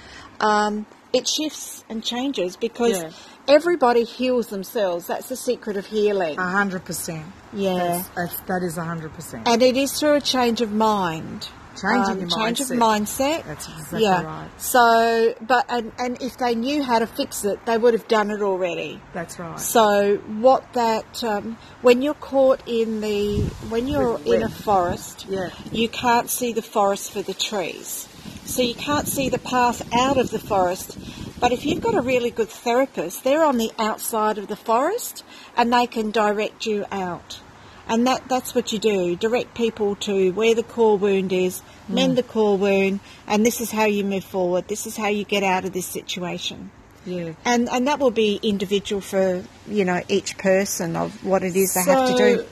um, 0.40 0.86
it 1.12 1.26
shifts 1.28 1.84
and 1.88 2.04
changes 2.04 2.56
because. 2.56 3.02
Yeah. 3.02 3.10
Everybody 3.48 4.04
heals 4.04 4.46
themselves. 4.46 5.08
That's 5.08 5.28
the 5.28 5.34
secret 5.34 5.76
of 5.76 5.86
healing. 5.86 6.38
A 6.38 6.48
hundred 6.48 6.84
percent. 6.84 7.26
Yeah. 7.52 7.74
That's, 7.74 8.08
that's, 8.10 8.40
that 8.42 8.62
is 8.62 8.78
a 8.78 8.84
hundred 8.84 9.12
percent. 9.14 9.48
And 9.48 9.60
it 9.64 9.76
is 9.76 9.98
through 9.98 10.14
a 10.14 10.20
change 10.20 10.60
of 10.60 10.70
mind. 10.70 11.48
Changing 11.80 12.12
Um, 12.12 12.20
your 12.20 12.28
change 12.28 12.60
of 12.60 12.66
mindset. 12.68 13.42
mindset. 13.42 13.44
That's 13.46 13.68
exactly 13.68 14.02
yeah. 14.02 14.22
right. 14.22 14.50
So, 14.60 15.34
but 15.40 15.66
and, 15.68 15.92
and 15.98 16.20
if 16.22 16.36
they 16.38 16.54
knew 16.54 16.82
how 16.82 16.98
to 16.98 17.06
fix 17.06 17.44
it, 17.44 17.64
they 17.66 17.78
would 17.78 17.94
have 17.94 18.08
done 18.08 18.30
it 18.30 18.42
already. 18.42 19.00
That's 19.12 19.38
right. 19.38 19.58
So, 19.58 20.16
what 20.38 20.72
that 20.74 21.22
um, 21.24 21.56
when 21.82 22.02
you're 22.02 22.14
caught 22.14 22.62
in 22.66 23.00
the 23.00 23.42
when 23.68 23.86
you're 23.88 24.12
With 24.14 24.26
in 24.26 24.42
a 24.42 24.48
forest, 24.48 25.26
Yeah. 25.28 25.50
you 25.70 25.88
can't 25.88 26.28
see 26.30 26.52
the 26.52 26.62
forest 26.62 27.12
for 27.12 27.22
the 27.22 27.34
trees. 27.34 28.08
So 28.44 28.62
you 28.62 28.74
can't 28.74 29.06
see 29.08 29.28
the 29.28 29.38
path 29.38 29.82
out 29.94 30.18
of 30.18 30.30
the 30.30 30.38
forest. 30.38 30.98
But 31.40 31.52
if 31.52 31.64
you've 31.64 31.80
got 31.80 31.94
a 31.94 32.00
really 32.02 32.30
good 32.30 32.48
therapist, 32.48 33.24
they're 33.24 33.44
on 33.44 33.56
the 33.56 33.70
outside 33.78 34.38
of 34.38 34.46
the 34.48 34.56
forest 34.56 35.24
and 35.56 35.72
they 35.72 35.86
can 35.86 36.10
direct 36.10 36.66
you 36.66 36.84
out. 36.92 37.40
And 37.88 38.06
that, 38.06 38.28
that's 38.28 38.54
what 38.54 38.72
you 38.72 38.78
do. 38.78 39.16
Direct 39.16 39.54
people 39.54 39.96
to 39.96 40.30
where 40.32 40.54
the 40.54 40.62
core 40.62 40.96
wound 40.96 41.32
is, 41.32 41.62
mend 41.88 42.16
the 42.16 42.22
core 42.22 42.56
wound, 42.56 43.00
and 43.26 43.44
this 43.44 43.60
is 43.60 43.70
how 43.70 43.84
you 43.84 44.04
move 44.04 44.24
forward. 44.24 44.68
This 44.68 44.86
is 44.86 44.96
how 44.96 45.08
you 45.08 45.24
get 45.24 45.42
out 45.42 45.64
of 45.64 45.72
this 45.72 45.86
situation. 45.86 46.70
yeah. 47.04 47.32
And 47.44 47.68
and 47.68 47.86
that 47.88 47.98
will 47.98 48.12
be 48.12 48.38
individual 48.42 49.00
for, 49.00 49.44
you 49.66 49.84
know, 49.84 50.00
each 50.08 50.38
person 50.38 50.96
of 50.96 51.24
what 51.24 51.42
it 51.42 51.56
is 51.56 51.74
they 51.74 51.82
have 51.82 52.08
to 52.10 52.16
do. 52.16 52.44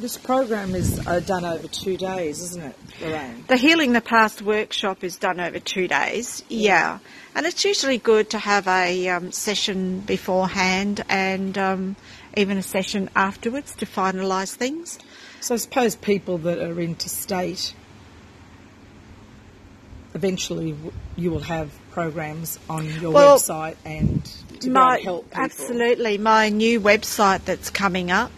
This 0.00 0.16
program 0.16 0.74
is 0.74 1.06
uh, 1.06 1.20
done 1.20 1.44
over 1.44 1.68
two 1.68 1.96
days, 1.96 2.40
isn't 2.42 2.62
it, 2.62 2.76
Lorraine? 3.00 3.44
The 3.46 3.56
Healing 3.56 3.92
the 3.92 4.00
Past 4.00 4.42
workshop 4.42 5.04
is 5.04 5.16
done 5.16 5.38
over 5.38 5.60
two 5.60 5.86
days, 5.86 6.42
yeah. 6.48 6.98
And 7.36 7.46
it's 7.46 7.64
usually 7.64 7.98
good 7.98 8.30
to 8.30 8.38
have 8.38 8.66
a 8.66 9.08
um, 9.10 9.30
session 9.30 10.00
beforehand 10.00 11.04
and 11.08 11.56
um, 11.56 11.96
even 12.36 12.58
a 12.58 12.62
session 12.62 13.10
afterwards 13.14 13.74
to 13.76 13.86
finalise 13.86 14.54
things. 14.54 14.98
So 15.40 15.54
I 15.54 15.58
suppose 15.58 15.96
people 15.96 16.38
that 16.38 16.58
are 16.58 16.80
interstate, 16.80 17.74
eventually 20.14 20.76
you 21.16 21.30
will 21.30 21.40
have 21.40 21.70
programs 21.90 22.58
on 22.68 22.88
your 23.00 23.10
Well, 23.10 23.38
website 23.38 23.76
and 23.84 24.24
to 24.60 24.70
My, 24.70 24.98
help 24.98 25.30
people. 25.30 25.42
absolutely. 25.44 26.18
My 26.18 26.48
new 26.48 26.80
website 26.80 27.44
that's 27.44 27.70
coming 27.70 28.10
up, 28.10 28.30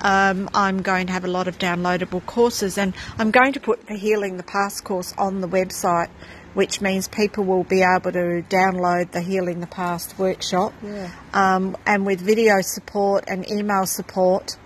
um, 0.00 0.48
I'm 0.54 0.82
going 0.82 1.06
to 1.08 1.12
have 1.12 1.24
a 1.24 1.28
lot 1.28 1.48
of 1.48 1.58
downloadable 1.58 2.24
courses 2.26 2.78
and 2.78 2.94
I'm 3.18 3.30
going 3.30 3.52
to 3.54 3.60
put 3.60 3.86
the 3.86 3.94
Healing 3.94 4.36
the 4.36 4.42
Past 4.42 4.84
course 4.84 5.14
on 5.18 5.40
the 5.40 5.48
website, 5.48 6.08
which 6.58 6.80
means 6.80 7.06
people 7.06 7.44
will 7.44 7.62
be 7.62 7.82
able 7.82 8.10
to 8.10 8.42
download 8.50 9.12
the 9.12 9.20
Healing 9.20 9.60
the 9.60 9.68
Past 9.68 10.18
workshop. 10.18 10.72
Yeah. 10.82 11.08
Um, 11.32 11.76
and 11.86 12.04
with 12.04 12.20
video 12.20 12.62
support 12.62 13.26
and 13.28 13.48
email 13.48 13.86
support 13.86 14.56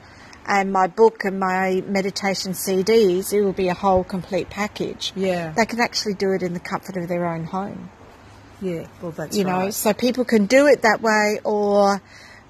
and 0.46 0.72
my 0.72 0.86
book 0.86 1.26
and 1.26 1.38
my 1.38 1.82
meditation 1.86 2.52
CDs, 2.52 3.34
it 3.34 3.42
will 3.42 3.52
be 3.52 3.68
a 3.68 3.74
whole 3.74 4.04
complete 4.04 4.48
package. 4.48 5.12
Yeah. 5.14 5.52
They 5.54 5.66
can 5.66 5.80
actually 5.80 6.14
do 6.14 6.32
it 6.32 6.42
in 6.42 6.54
the 6.54 6.60
comfort 6.60 6.96
of 6.96 7.08
their 7.08 7.26
own 7.26 7.44
home 7.44 7.90
Yeah, 8.62 8.86
well, 9.02 9.12
that's 9.12 9.36
you 9.36 9.44
know, 9.44 9.68
so 9.68 9.92
people 9.92 10.24
can 10.24 10.46
do 10.46 10.68
it 10.68 10.80
that 10.80 11.02
way, 11.02 11.40
or 11.44 12.00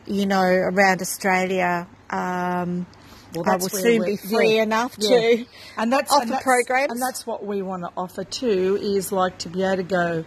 you 0.07 0.27
know, 0.27 0.45
around 0.45 1.03
Australia, 1.03 1.89
um, 2.11 2.87
Well, 3.35 3.49
I 3.49 3.57
will 3.57 3.69
soon 3.69 4.05
be 4.05 4.17
free 4.17 4.57
yeah, 4.57 4.63
enough 4.63 4.95
yeah. 4.99 5.09
to 5.09 5.47
and 5.79 5.93
that's 5.93 6.13
offer 6.13 6.23
and 6.23 6.31
that's, 6.33 6.45
programs. 6.45 6.93
and 6.93 7.01
that's 7.01 7.27
what 7.27 7.45
we 7.45 7.63
want 7.63 7.83
to 7.83 7.91
offer 7.97 8.25
too. 8.25 8.79
Is 8.81 9.13
like 9.13 9.39
to 9.39 9.49
be 9.49 9.63
able 9.63 9.77
to 9.77 9.83
go 9.83 10.25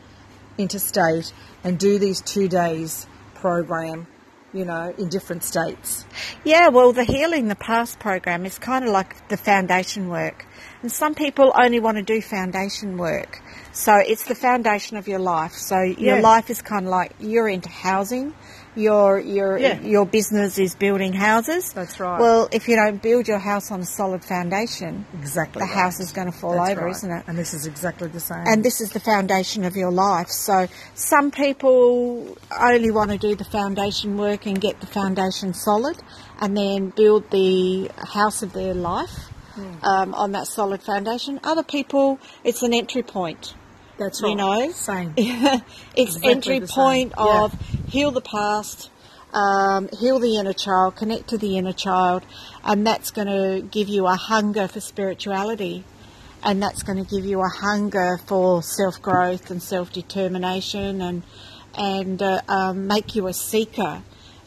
interstate 0.58 1.34
and 1.64 1.78
do 1.78 2.00
these 2.00 2.22
two 2.22 2.48
days 2.48 3.08
program, 3.36 4.08
you 4.54 4.66
know, 4.66 4.94
in 4.98 5.10
different 5.10 5.44
states. 5.44 6.06
Yeah, 6.44 6.70
well, 6.70 6.94
the 6.94 7.04
Healing 7.04 7.48
the 7.48 7.56
Past 7.56 8.00
program 8.00 8.46
is 8.46 8.58
kind 8.58 8.86
of 8.86 8.92
like 8.92 9.28
the 9.28 9.38
foundation 9.38 10.10
work. 10.10 10.46
And 10.82 10.92
some 10.92 11.16
people 11.16 11.52
only 11.56 11.80
want 11.80 11.98
to 11.98 12.04
do 12.04 12.22
foundation 12.22 12.98
work. 12.98 13.42
So 13.74 13.98
it's 13.98 14.26
the 14.26 14.36
foundation 14.36 14.98
of 14.98 15.08
your 15.08 15.20
life. 15.20 15.54
So 15.54 15.82
your 15.82 16.18
Yeah. 16.18 16.22
life 16.22 16.50
is 16.50 16.62
kind 16.62 16.86
of 16.86 16.92
like 16.92 17.12
you're 17.20 17.50
into 17.50 17.70
housing. 17.70 18.34
Your 18.76 19.20
your 19.20 19.58
Yeah. 19.58 19.80
your 19.82 20.06
business 20.06 20.58
is 20.60 20.76
building 20.76 21.14
houses. 21.14 21.72
That's 21.74 22.00
right. 22.00 22.20
Well, 22.20 22.50
if 22.52 22.68
you 22.68 22.76
don't 22.76 23.02
build 23.02 23.28
your 23.28 23.40
house 23.40 23.72
on 23.72 23.80
a 23.80 23.86
solid 23.86 24.24
foundation, 24.24 25.06
Exactly. 25.20 25.62
the 25.62 25.66
right. 25.66 25.76
house 25.84 26.00
is 26.00 26.12
going 26.12 26.30
to 26.32 26.38
fall 26.38 26.54
That's 26.58 26.72
over, 26.72 26.82
right. 26.86 26.96
isn't 26.96 27.12
it? 27.12 27.24
And 27.28 27.38
this 27.38 27.54
is 27.54 27.68
exactly 27.68 28.10
the 28.10 28.20
same. 28.20 28.44
and 28.46 28.64
this 28.66 28.82
is 28.82 28.90
the 28.92 29.00
foundation 29.00 29.64
of 29.64 29.76
your 29.78 29.92
life. 29.92 30.28
So 30.30 30.68
some 30.94 31.32
people 31.32 32.38
only 32.60 32.92
want 32.92 33.12
to 33.12 33.18
do 33.18 33.36
the 33.36 33.46
foundation 33.46 34.18
work 34.18 34.46
and 34.46 34.60
get 34.60 34.82
the 34.82 34.88
foundation 34.88 35.54
solid, 35.54 35.98
and 36.42 36.58
then 36.58 36.90
build 36.90 37.32
the 37.32 37.90
house 38.14 38.44
of 38.44 38.52
their 38.54 38.74
life 38.74 39.30
um, 39.84 40.14
on 40.14 40.34
that 40.34 40.48
solid 40.48 40.82
foundation. 40.84 41.40
Other 41.44 41.64
people, 41.64 42.20
it's 42.44 42.62
an 42.62 42.74
entry 42.74 43.04
point. 43.04 43.54
That's 43.98 44.22
you 44.22 44.30
right. 44.30 44.38
know, 44.38 44.72
same. 44.72 45.14
it's 45.18 46.16
Exactly 46.18 46.32
entry 46.32 46.62
point 46.68 47.14
Yeah. 47.18 47.44
of 47.46 47.54
heal 47.88 48.12
the 48.12 48.22
past, 48.22 48.90
um, 49.34 49.90
heal 50.00 50.20
the 50.20 50.38
inner 50.38 50.54
child, 50.54 50.96
connect 50.96 51.28
to 51.30 51.38
the 51.38 51.58
inner 51.58 51.74
child, 51.74 52.26
and 52.64 52.86
that's 52.86 53.12
going 53.12 53.28
to 53.28 53.62
give 53.68 53.88
you 53.90 54.08
a 54.08 54.16
hunger 54.16 54.68
for 54.68 54.80
spirituality, 54.80 55.84
and 56.44 56.62
that's 56.62 56.84
going 56.84 57.04
to 57.04 57.10
give 57.16 57.26
you 57.26 57.40
a 57.42 57.50
hunger 57.50 58.20
for 58.28 58.62
self 58.64 59.02
growth 59.02 59.50
and 59.52 59.62
self 59.62 59.92
determination, 59.92 61.02
and 61.02 61.24
and 61.78 62.22
uh, 62.22 62.42
um, 62.48 62.88
make 62.88 63.16
you 63.16 63.28
a 63.28 63.34
seeker 63.34 64.02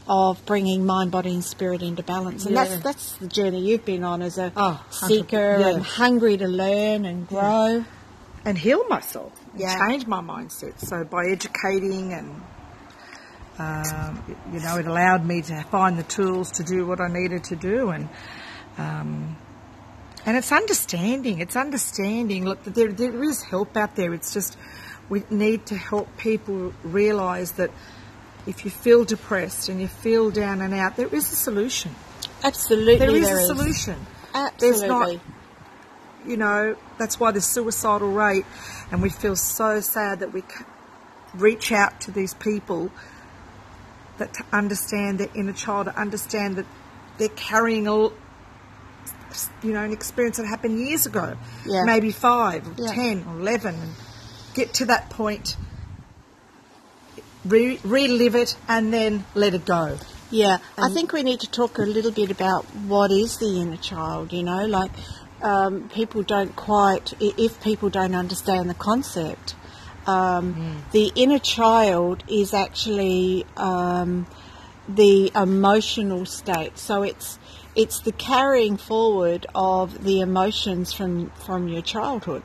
of 0.09 0.43
bringing 0.47 0.87
mind, 0.87 1.11
body, 1.11 1.35
and 1.35 1.45
spirit 1.45 1.83
into 1.83 2.03
balance. 2.03 2.47
And 2.47 2.55
Yeah. 2.57 2.65
that's 2.65 2.83
that's 2.83 3.13
the 3.19 3.27
journey 3.29 3.61
you've 3.61 3.85
been 3.85 4.05
on 4.05 4.23
as 4.23 4.39
a 4.39 4.53
Oh, 4.57 4.83
seeker 4.91 5.37
yeah. 5.61 5.69
and 5.69 5.83
hungry 5.83 6.37
to 6.39 6.49
learn 6.49 7.05
and 7.05 7.27
grow. 7.29 7.85
And 8.49 8.57
heal 8.57 8.83
myself, 8.89 9.33
and 9.53 9.61
Yeah. 9.61 9.77
change 9.87 10.07
my 10.07 10.21
mindset. 10.21 10.79
So 10.79 11.05
by 11.05 11.27
educating 11.27 12.13
and 12.15 12.43
um, 13.59 14.23
you 14.53 14.61
know, 14.61 14.77
it 14.77 14.87
allowed 14.87 15.27
me 15.27 15.43
to 15.43 15.63
find 15.65 15.99
the 15.99 16.05
tools 16.05 16.53
to 16.53 16.63
do 16.63 16.87
what 16.87 17.01
I 17.01 17.09
needed 17.09 17.43
to 17.45 17.57
do, 17.57 17.91
and 17.91 18.09
um, 18.79 19.37
and 20.25 20.37
it's 20.37 20.53
understanding. 20.53 21.41
It's 21.41 21.57
understanding. 21.57 22.45
Look, 22.45 22.63
there 22.63 22.93
there 22.93 23.23
is 23.25 23.43
help 23.43 23.77
out 23.77 23.97
there. 23.97 24.15
It's 24.15 24.33
just 24.33 24.57
we 25.09 25.25
need 25.29 25.67
to 25.67 25.77
help 25.77 26.17
people 26.19 26.73
realise 26.85 27.51
that 27.53 27.71
if 28.47 28.65
you 28.65 28.71
feel 28.71 29.05
depressed 29.05 29.69
and 29.69 29.81
you 29.81 29.89
feel 29.89 30.31
down 30.31 30.61
and 30.61 30.73
out, 30.73 30.97
there 30.97 31.13
is 31.13 31.33
a 31.33 31.37
solution. 31.37 31.95
Absolutely, 32.45 32.99
There 32.99 33.17
is 33.17 33.27
there 33.29 33.39
a 33.39 33.41
solution. 33.41 33.97
Absolutely. 34.33 34.61
There's 34.61 34.83
not 34.89 35.21
you 36.29 36.37
know, 36.37 36.77
that's 36.99 37.19
why 37.19 37.31
the 37.33 37.41
suicidal 37.41 38.13
rate, 38.13 38.45
and 38.93 39.03
we 39.03 39.09
feel 39.09 39.35
so 39.35 39.81
sad 39.81 40.21
that 40.21 40.33
we 40.33 40.43
reach 41.35 41.73
out 41.73 42.01
to 42.03 42.11
these 42.11 42.35
people 42.35 42.91
that 44.19 44.35
to 44.35 44.45
understand 44.53 45.19
their 45.19 45.29
inner 45.35 45.53
child, 45.53 45.87
to 45.87 45.99
understand 45.99 46.57
that 46.57 46.67
they're 47.19 47.29
carrying 47.31 47.87
a, 47.87 47.93
you 47.93 48.13
know, 49.63 49.83
an 49.83 49.93
experience 49.93 50.37
that 50.37 50.47
happened 50.47 50.79
years 50.79 51.07
ago, 51.07 51.37
Yeah. 51.65 51.85
maybe 51.85 52.11
five, 52.13 52.67
or 52.67 52.75
Yeah. 52.77 52.93
ten, 52.93 53.25
or 53.29 53.41
eleven, 53.41 53.75
and 53.75 53.93
get 54.55 54.75
to 54.75 54.87
that 54.87 55.09
point, 55.11 55.57
re- 57.45 57.81
relive 57.85 58.35
it, 58.35 58.57
and 58.69 58.93
then 58.93 59.25
let 59.35 59.55
it 59.55 59.65
go. 59.65 59.99
Yeah, 60.31 60.59
I 60.77 60.91
think 60.91 61.13
we 61.13 61.23
need 61.23 61.41
to 61.41 61.51
talk 61.51 61.79
a 61.79 61.83
little 61.83 62.11
bit 62.11 62.31
about 62.31 62.65
what 62.87 63.11
is 63.11 63.39
the 63.39 63.61
inner 63.61 63.79
child. 63.79 64.33
You 64.33 64.43
know, 64.43 64.67
like 64.67 64.91
um, 65.43 65.89
people 65.91 66.23
don't 66.23 66.55
quite, 66.57 67.15
if 67.21 67.63
people 67.63 67.91
don't 67.91 68.15
understand 68.15 68.69
the 68.69 68.75
concept, 68.75 69.55
um, 70.07 70.83
the 70.93 71.13
inner 71.15 71.39
child 71.39 72.25
is 72.29 72.55
actually 72.55 73.45
um, 73.57 74.27
the 74.89 75.31
emotional 75.35 76.25
state. 76.25 76.79
So 76.79 77.03
it's 77.03 77.39
it's 77.77 78.01
the 78.01 78.13
carrying 78.13 78.77
forward 78.77 79.47
of 79.55 80.05
the 80.05 80.21
emotions 80.21 80.93
from 80.93 81.31
from 81.31 81.69
your 81.69 81.83
childhood 81.83 82.43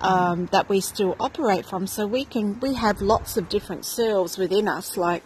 um, 0.00 0.46
that 0.52 0.68
we 0.68 0.80
still 0.80 1.16
operate 1.18 1.66
from. 1.66 1.86
So 1.86 2.06
we 2.06 2.24
can 2.24 2.60
we 2.60 2.74
have 2.74 3.02
lots 3.02 3.36
of 3.36 3.48
different 3.48 3.84
selves 3.84 4.38
within 4.38 4.68
us. 4.68 4.96
Like 4.96 5.24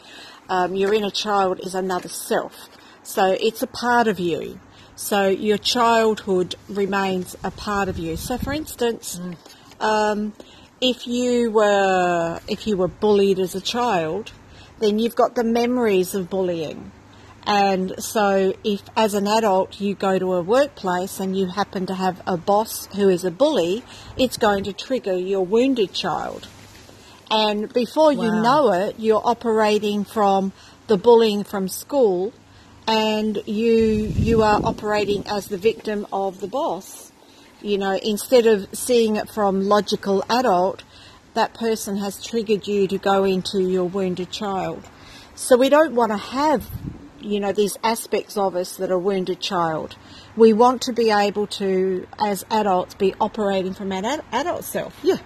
um, 0.48 0.75
your 0.75 0.94
inner 0.94 1.10
child 1.10 1.60
is 1.60 1.75
another 1.75 2.08
self, 2.08 2.68
so 3.02 3.36
it's 3.38 3.62
a 3.62 3.66
part 3.66 4.08
of 4.08 4.18
you. 4.18 4.58
So 4.96 5.28
your 5.28 5.58
childhood 5.58 6.54
remains 6.68 7.36
a 7.44 7.50
part 7.50 7.88
of 7.88 7.98
you. 7.98 8.16
So, 8.16 8.38
for 8.38 8.52
instance, 8.52 9.20
um, 9.78 10.32
if 10.80 11.06
you 11.06 11.50
were 11.50 12.40
if 12.48 12.66
you 12.66 12.78
were 12.78 12.88
bullied 12.88 13.38
as 13.38 13.54
a 13.54 13.60
child, 13.60 14.32
then 14.78 14.98
you've 14.98 15.14
got 15.14 15.34
the 15.34 15.44
memories 15.44 16.14
of 16.14 16.30
bullying. 16.30 16.92
And 17.46 18.02
so, 18.02 18.54
if 18.64 18.82
as 18.96 19.12
an 19.12 19.28
adult 19.28 19.80
you 19.80 19.94
go 19.94 20.18
to 20.18 20.32
a 20.32 20.42
workplace 20.42 21.20
and 21.20 21.36
you 21.36 21.46
happen 21.46 21.84
to 21.86 21.94
have 21.94 22.22
a 22.26 22.38
boss 22.38 22.86
who 22.96 23.10
is 23.10 23.22
a 23.22 23.30
bully, 23.30 23.84
it's 24.16 24.38
going 24.38 24.64
to 24.64 24.72
trigger 24.72 25.16
your 25.16 25.44
wounded 25.44 25.92
child. 25.92 26.48
And 27.30 27.72
before 27.72 28.12
you 28.12 28.30
know 28.30 28.72
it, 28.72 28.98
you're 28.98 29.22
operating 29.22 30.04
from 30.04 30.52
the 30.86 30.96
bullying 30.96 31.44
from 31.44 31.68
school, 31.68 32.32
and 32.86 33.42
you 33.46 34.12
you 34.16 34.42
are 34.42 34.60
operating 34.64 35.26
as 35.28 35.48
the 35.48 35.58
victim 35.58 36.06
of 36.12 36.40
the 36.40 36.46
boss. 36.46 37.12
You 37.62 37.78
know, 37.78 37.98
instead 38.02 38.46
of 38.46 38.68
seeing 38.76 39.16
it 39.16 39.28
from 39.28 39.62
logical 39.68 40.22
adult, 40.28 40.84
that 41.34 41.54
person 41.54 41.96
has 41.96 42.22
triggered 42.24 42.66
you 42.66 42.86
to 42.88 42.98
go 42.98 43.24
into 43.24 43.60
your 43.60 43.84
wounded 43.84 44.30
child. 44.30 44.84
So 45.34 45.56
we 45.56 45.68
don't 45.68 45.94
want 45.94 46.12
to 46.12 46.18
have, 46.18 46.68
you 47.20 47.40
know, 47.40 47.52
these 47.52 47.76
aspects 47.82 48.36
of 48.36 48.54
us 48.56 48.76
that 48.76 48.90
are 48.90 48.98
wounded 48.98 49.40
child. 49.40 49.96
We 50.36 50.52
want 50.52 50.82
to 50.82 50.92
be 50.92 51.10
able 51.10 51.46
to, 51.48 52.06
as 52.18 52.44
adults, 52.50 52.94
be 52.94 53.14
operating 53.20 53.74
from 53.74 53.90
an 53.92 54.04
ad- 54.04 54.24
adult 54.32 54.64
self. 54.64 54.94
Yeah, 55.02 55.16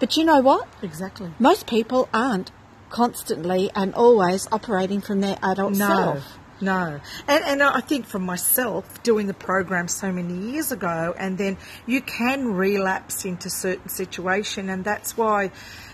But 0.00 0.16
you 0.16 0.24
know 0.24 0.40
what? 0.40 0.66
exactly. 0.82 1.30
Most 1.38 1.66
people 1.66 2.08
aren't 2.12 2.50
constantly 2.90 3.70
and 3.74 3.94
always 3.94 4.48
operating 4.50 5.00
from 5.00 5.20
their 5.20 5.38
adult 5.42 5.72
No, 5.72 5.86
self. 5.86 6.38
No. 6.60 7.00
And, 7.28 7.44
and 7.44 7.62
I 7.62 7.80
think 7.80 8.06
for 8.06 8.18
myself, 8.18 9.02
doing 9.02 9.26
the 9.26 9.34
program 9.34 9.88
so 9.88 10.10
many 10.12 10.52
years 10.52 10.72
ago, 10.72 11.14
and 11.18 11.36
then 11.36 11.58
you 11.86 12.00
can 12.00 12.54
relapse 12.54 13.24
into 13.24 13.50
certain 13.50 13.88
situation, 13.88 14.68
and 14.70 14.84
that's 14.84 15.16
why 15.16 15.50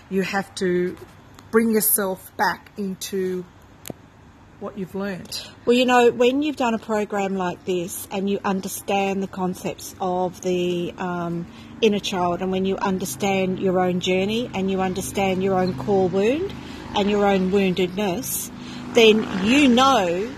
you 0.09 0.21
have 0.21 0.53
to 0.55 0.97
bring 1.51 1.71
yourself 1.71 2.35
back 2.37 2.71
into 2.77 3.45
what 4.59 4.77
you've 4.77 4.95
learned. 4.95 5.45
Well, 5.65 5.75
you 5.75 5.85
know, 5.85 6.09
when 6.09 6.41
you've 6.41 6.55
done 6.55 6.73
a 6.73 6.79
program 6.79 7.35
like 7.35 7.65
this 7.65 8.07
and 8.09 8.29
you 8.29 8.39
understand 8.45 9.21
the 9.21 9.27
concepts 9.27 9.93
of 9.99 10.39
the 10.41 10.93
um, 10.97 11.45
inner 11.81 11.99
child, 11.99 12.41
and 12.41 12.49
when 12.49 12.63
you 12.63 12.77
understand 12.77 13.59
your 13.59 13.79
own 13.81 13.99
journey 13.99 14.49
and 14.53 14.71
you 14.71 14.81
understand 14.81 15.43
your 15.43 15.59
own 15.59 15.77
core 15.77 16.07
wound 16.07 16.53
and 16.95 17.09
your 17.09 17.25
own 17.25 17.51
woundedness, 17.51 18.49
then 18.93 19.45
you 19.45 19.67
know 19.67 20.33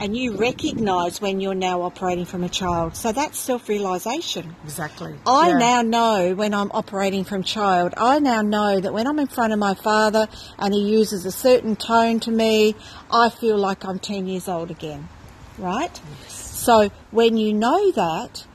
and 0.00 0.16
you 0.16 0.32
recognize 0.34 1.20
when 1.20 1.40
you're 1.40 1.54
now 1.54 1.82
operating 1.82 2.24
from 2.24 2.42
a 2.42 2.48
child. 2.48 2.96
So 2.96 3.12
that's 3.12 3.38
self 3.38 3.68
realization. 3.68 4.56
Exactly. 4.64 5.14
I 5.26 5.50
Yeah. 5.50 5.58
now 5.58 5.82
know 5.82 6.34
when 6.34 6.54
I'm 6.54 6.70
operating 6.72 7.24
from 7.24 7.42
child, 7.42 7.92
I 7.96 8.18
now 8.18 8.40
know 8.40 8.80
that 8.80 8.94
when 8.94 9.06
I'm 9.06 9.18
in 9.18 9.26
front 9.26 9.52
of 9.52 9.58
my 9.58 9.74
father 9.74 10.26
and 10.58 10.72
he 10.72 10.80
uses 10.80 11.26
a 11.26 11.30
certain 11.30 11.76
tone 11.76 12.18
to 12.20 12.30
me, 12.30 12.74
I 13.10 13.28
feel 13.28 13.58
like 13.58 13.84
I'm 13.84 13.98
10 13.98 14.26
years 14.26 14.48
old 14.48 14.70
again. 14.70 15.08
Right? 15.58 16.00
Yes. 16.22 16.32
So 16.32 16.90
when 17.10 17.36
you 17.36 17.52
know 17.52 17.90
that, 17.92 18.46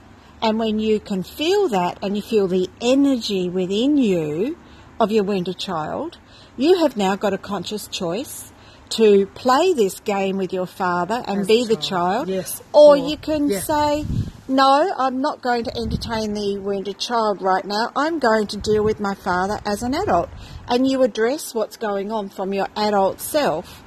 and 0.41 0.57
when 0.59 0.79
you 0.79 0.99
can 0.99 1.21
feel 1.23 1.67
that, 1.69 1.99
and 2.01 2.15
you 2.15 2.21
feel 2.21 2.47
the 2.47 2.69
energy 2.81 3.49
within 3.49 3.97
you 3.97 4.57
of 4.99 5.11
your 5.11 5.23
wounded 5.23 5.57
child, 5.59 6.17
you 6.57 6.79
have 6.79 6.97
now 6.97 7.15
got 7.15 7.33
a 7.33 7.37
conscious 7.37 7.87
choice 7.87 8.51
to 8.91 9.25
play 9.27 9.73
this 9.73 9.99
game 9.99 10.37
with 10.37 10.53
your 10.53 10.65
father 10.67 11.23
and 11.27 11.41
As 11.41 11.47
be 11.47 11.65
the 11.65 11.75
child. 11.75 12.27
child. 12.27 12.29
Yes. 12.29 12.61
Or 12.73 12.89
Or- 12.89 12.97
you 12.97 13.17
can 13.17 13.49
yeah. 13.49 13.59
say, 13.59 14.05
no, 14.47 14.93
I'm 14.97 15.21
not 15.21 15.41
going 15.41 15.63
to 15.63 15.75
entertain 15.75 16.33
the 16.33 16.57
wounded 16.59 16.99
child 16.99 17.41
right 17.41 17.65
now. 17.65 17.91
I'm 17.95 18.19
going 18.19 18.47
to 18.47 18.57
deal 18.57 18.83
with 18.83 18.99
my 18.99 19.15
father 19.15 19.59
as 19.65 19.81
an 19.81 19.93
adult. 19.95 20.29
And 20.67 20.87
you 20.87 21.01
address 21.03 21.53
what's 21.55 21.77
going 21.77 22.11
on 22.11 22.29
from 22.29 22.53
your 22.53 22.67
adult 22.75 23.19
self. 23.19 23.83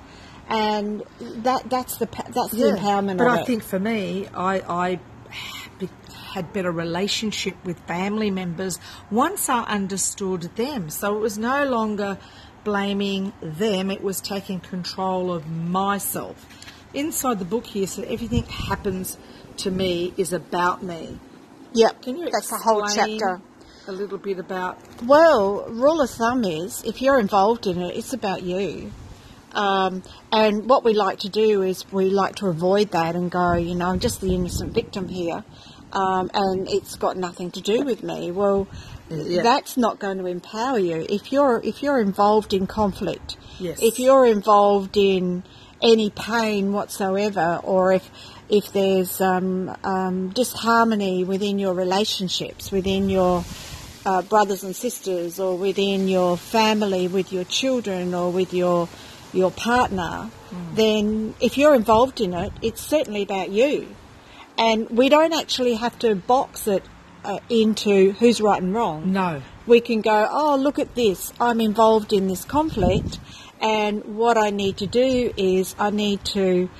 And 0.48 1.02
that 1.20 1.68
that's 1.68 1.98
the 1.98 2.06
that's 2.30 2.52
the 2.52 2.72
empowerment 2.76 3.18
But 3.18 3.28
I 3.28 3.40
it. 3.40 3.46
think 3.46 3.62
for 3.62 3.78
me, 3.78 4.26
I, 4.34 4.60
I 4.60 5.00
had 6.32 6.52
better 6.52 6.72
relationship 6.72 7.54
with 7.64 7.78
family 7.80 8.30
members 8.30 8.78
once 9.10 9.48
I 9.48 9.62
understood 9.64 10.42
them. 10.56 10.88
So 10.90 11.16
it 11.16 11.20
was 11.20 11.36
no 11.38 11.64
longer 11.64 12.18
blaming 12.64 13.32
them; 13.42 13.90
it 13.90 14.02
was 14.02 14.20
taking 14.20 14.60
control 14.60 15.32
of 15.32 15.46
myself. 15.46 16.46
Inside 16.94 17.38
the 17.38 17.44
book 17.44 17.66
here, 17.66 17.86
so 17.86 18.02
everything 18.02 18.44
happens 18.44 19.18
to 19.58 19.70
me 19.70 20.14
is 20.16 20.32
about 20.32 20.82
me. 20.82 21.18
Yep, 21.74 22.02
Can 22.02 22.16
you 22.16 22.30
that's 22.30 22.52
a 22.52 22.56
whole 22.56 22.86
chapter. 22.88 23.40
A 23.86 23.92
little 23.92 24.18
bit 24.18 24.38
about 24.38 24.78
Well, 25.04 25.66
rule 25.68 26.00
of 26.02 26.10
thumb 26.10 26.44
is 26.44 26.82
if 26.84 27.00
you're 27.00 27.18
involved 27.18 27.66
in 27.66 27.80
it, 27.80 27.96
it's 27.96 28.12
about 28.12 28.42
you. 28.42 28.92
Um, 29.52 30.02
and 30.30 30.68
what 30.68 30.84
we 30.84 30.92
like 30.92 31.20
to 31.20 31.28
do 31.28 31.62
is 31.62 31.90
we 31.90 32.10
like 32.10 32.36
to 32.36 32.48
avoid 32.48 32.90
that 32.90 33.16
and 33.16 33.30
go, 33.30 33.54
you 33.54 33.74
know, 33.74 33.86
I'm 33.86 33.98
just 33.98 34.20
the 34.20 34.34
innocent 34.34 34.74
victim 34.74 35.08
here, 35.08 35.42
um, 35.92 36.30
and 36.34 36.68
it's 36.68 36.96
got 36.96 37.16
nothing 37.16 37.50
to 37.52 37.60
do 37.60 37.82
with 37.82 38.02
me. 38.02 38.30
Well, 38.30 38.68
Yeah. 39.10 39.42
that's 39.42 39.76
not 39.76 39.98
going 39.98 40.18
to 40.18 40.26
empower 40.26 40.78
you. 40.78 41.06
If 41.08 41.32
you're 41.32 41.60
if 41.64 41.82
you're 41.82 42.00
involved 42.00 42.52
in 42.52 42.66
conflict, 42.66 43.36
Yes. 43.58 43.78
if 43.82 43.98
you're 43.98 44.26
involved 44.26 44.96
in 44.96 45.42
any 45.80 46.10
pain 46.10 46.72
whatsoever, 46.72 47.60
or 47.62 47.92
if 47.92 48.10
if 48.48 48.72
there's 48.72 49.20
um, 49.20 49.74
um, 49.84 50.30
disharmony 50.30 51.24
within 51.24 51.58
your 51.58 51.74
relationships, 51.74 52.70
within 52.72 53.08
your 53.08 53.44
uh, 54.06 54.22
brothers 54.22 54.64
and 54.64 54.74
sisters, 54.74 55.38
or 55.38 55.56
within 55.56 56.08
your 56.08 56.36
family, 56.36 57.08
with 57.08 57.32
your 57.32 57.44
children, 57.44 58.14
or 58.14 58.30
with 58.32 58.52
your 58.54 58.88
your 59.32 59.50
partner, 59.50 60.30
then 60.74 61.34
if 61.40 61.58
you're 61.58 61.74
involved 61.74 62.20
in 62.20 62.32
it, 62.32 62.52
it's 62.62 62.80
certainly 62.80 63.22
about 63.22 63.50
you. 63.50 63.86
And 64.56 64.88
we 64.90 65.08
don't 65.08 65.34
actually 65.34 65.74
have 65.74 65.98
to 66.00 66.14
box 66.14 66.66
it 66.66 66.82
uh, 67.24 67.38
into 67.48 68.12
who's 68.12 68.40
right 68.40 68.62
and 68.62 68.74
wrong 68.74 69.12
no. 69.12 69.42
we 69.66 69.80
can 69.80 70.00
go, 70.00 70.28
oh, 70.30 70.56
look 70.56 70.78
at 70.78 70.94
this, 70.94 71.32
I'm 71.40 71.60
involved 71.60 72.12
in 72.12 72.28
this 72.28 72.44
conflict, 72.44 73.18
and 73.60 74.16
what 74.16 74.38
I 74.38 74.50
need 74.50 74.76
to 74.78 74.86
do 74.86 75.32
is 75.36 75.74
I 75.78 75.90
need 75.90 76.24
to 76.26 76.70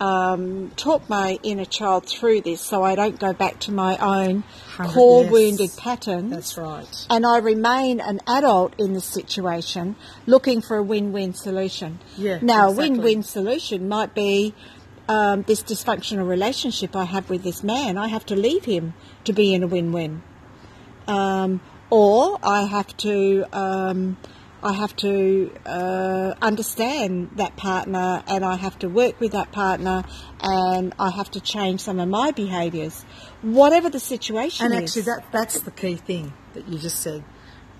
um, 0.00 0.70
talk 0.76 1.08
my 1.08 1.38
inner 1.42 1.64
child 1.64 2.06
through 2.06 2.42
this 2.42 2.60
so 2.60 2.82
I 2.82 2.94
don't 2.94 3.18
go 3.18 3.32
back 3.32 3.58
to 3.60 3.72
my 3.72 3.96
own 3.96 4.44
core 4.76 5.24
yes. 5.24 5.32
wounded 5.32 5.70
patterns. 5.76 6.30
That's 6.30 6.56
right. 6.56 7.06
And 7.10 7.26
I 7.26 7.38
remain 7.38 8.00
an 8.00 8.20
adult 8.26 8.74
in 8.78 8.94
this 8.94 9.04
situation 9.04 9.96
looking 10.26 10.60
for 10.60 10.76
a 10.76 10.82
win 10.82 11.12
win 11.12 11.34
solution. 11.34 11.98
Yeah, 12.16 12.38
now, 12.40 12.68
exactly. 12.68 12.86
a 12.86 12.90
win 12.90 13.02
win 13.02 13.22
solution 13.22 13.88
might 13.88 14.14
be 14.14 14.54
um, 15.08 15.42
this 15.42 15.62
dysfunctional 15.62 16.28
relationship 16.28 16.94
I 16.94 17.04
have 17.04 17.30
with 17.30 17.42
this 17.42 17.62
man. 17.62 17.96
I 17.96 18.08
have 18.08 18.26
to 18.26 18.36
leave 18.36 18.64
him 18.64 18.94
to 19.24 19.32
be 19.32 19.54
in 19.54 19.62
a 19.62 19.66
win 19.66 19.92
win. 19.92 20.22
Um, 21.06 21.60
or 21.90 22.38
I 22.42 22.64
have 22.64 22.96
to. 22.98 23.44
Um, 23.52 24.18
I 24.60 24.72
have 24.72 24.96
to 24.96 25.52
uh, 25.64 26.34
understand 26.42 27.30
that 27.36 27.54
partner 27.56 28.24
and 28.26 28.44
I 28.44 28.56
have 28.56 28.76
to 28.80 28.88
work 28.88 29.20
with 29.20 29.30
that 29.32 29.52
partner 29.52 30.02
and 30.40 30.92
I 30.98 31.10
have 31.10 31.30
to 31.32 31.40
change 31.40 31.80
some 31.80 32.00
of 32.00 32.08
my 32.08 32.32
behaviours. 32.32 33.04
Whatever 33.42 33.88
the 33.88 34.00
situation 34.00 34.66
And 34.66 34.82
is. 34.82 34.96
actually, 34.96 35.02
that 35.02 35.32
that's 35.32 35.60
the 35.60 35.70
key 35.70 35.94
thing 35.94 36.32
that 36.54 36.66
you 36.68 36.78
just 36.78 37.00
said. 37.00 37.22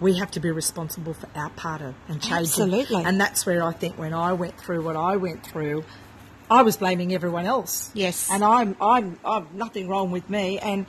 We 0.00 0.18
have 0.18 0.30
to 0.32 0.40
be 0.40 0.52
responsible 0.52 1.14
for 1.14 1.28
our 1.34 1.50
part 1.50 1.80
of 1.80 1.96
and 2.06 2.22
changing. 2.22 2.38
Absolutely. 2.38 3.02
And 3.02 3.20
that's 3.20 3.44
where 3.44 3.64
I 3.64 3.72
think 3.72 3.98
when 3.98 4.14
I 4.14 4.32
went 4.34 4.60
through 4.60 4.84
what 4.84 4.94
I 4.94 5.16
went 5.16 5.44
through, 5.44 5.82
I 6.50 6.62
was 6.62 6.76
blaming 6.76 7.14
everyone 7.14 7.46
else. 7.46 7.90
Yes. 7.94 8.30
And 8.30 8.44
I'm 8.44 8.76
I'm 8.80 9.18
I'm 9.24 9.48
nothing 9.52 9.88
wrong 9.88 10.10
with 10.10 10.28
me. 10.30 10.58
And 10.58 10.86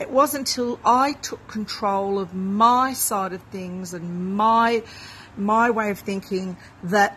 it 0.00 0.10
wasn't 0.10 0.48
until 0.48 0.80
I 0.84 1.12
took 1.12 1.46
control 1.48 2.18
of 2.18 2.34
my 2.34 2.92
side 2.92 3.32
of 3.32 3.42
things 3.44 3.94
and 3.94 4.34
my 4.34 4.82
my 5.36 5.70
way 5.70 5.90
of 5.90 5.98
thinking 5.98 6.56
that 6.82 7.16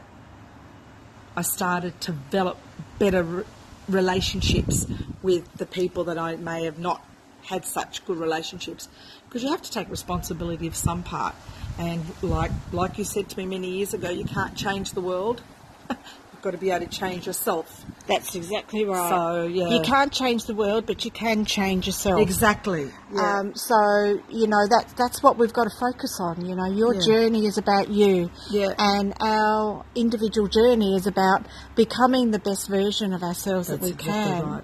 I 1.36 1.42
started 1.42 2.00
to 2.02 2.12
develop 2.12 2.58
better 3.00 3.24
re- 3.24 3.44
relationships 3.90 4.86
with 5.22 5.52
the 5.56 5.66
people 5.66 6.06
that 6.06 6.18
I 6.18 6.36
may 6.38 6.64
have 6.66 6.80
not 6.80 7.06
had 7.44 7.66
such 7.66 8.06
good 8.06 8.18
relationships 8.18 8.88
because 9.28 9.44
you 9.44 9.50
have 9.50 9.62
to 9.62 9.72
take 9.72 9.90
responsibility 9.90 10.66
of 10.66 10.76
some 10.76 11.04
part 11.04 11.36
and 11.78 12.04
like 12.24 12.52
like 12.72 12.98
you 12.98 13.04
said 13.04 13.30
to 13.30 13.38
me 13.38 13.46
many 13.46 13.70
years 13.70 13.94
ago 13.94 14.10
you 14.10 14.26
can't 14.26 14.56
change 14.56 14.94
the 14.94 15.02
world 15.02 15.44
got 16.46 16.52
to 16.52 16.58
be 16.60 16.70
able 16.70 16.86
to 16.86 16.92
change 16.92 17.26
yourself. 17.26 17.84
That's 18.08 18.36
exactly 18.36 18.86
right. 18.86 19.10
So, 19.10 19.48
yeah. 19.48 19.70
You 19.70 19.82
can't 19.82 20.14
change 20.14 20.46
the 20.46 20.54
world, 20.54 20.86
but 20.86 21.04
you 21.04 21.10
can 21.10 21.44
change 21.44 21.88
yourself. 21.88 22.22
Exactly. 22.22 22.92
Yeah. 23.12 23.40
Um, 23.40 23.56
so 23.56 24.22
you 24.30 24.48
know 24.48 24.66
that 24.70 24.94
that's 24.96 25.24
what 25.24 25.38
we've 25.40 25.52
got 25.52 25.64
to 25.64 25.76
focus 25.80 26.20
on. 26.22 26.46
You 26.46 26.56
know, 26.56 26.66
your 26.68 26.94
Yeah. 26.94 27.02
journey 27.06 27.48
is 27.48 27.58
about 27.58 27.90
you, 27.90 28.30
Yeah. 28.52 28.74
and 28.78 29.14
our 29.20 29.84
individual 29.96 30.48
journey 30.48 30.96
is 30.96 31.08
about 31.08 31.48
becoming 31.76 32.30
the 32.30 32.40
best 32.40 32.68
version 32.70 33.12
of 33.12 33.24
ourselves 33.24 33.68
that 33.70 33.82
That's 33.82 33.86
we 33.86 33.90
exactly 33.94 34.42
can. 34.42 34.52
right. 34.52 34.64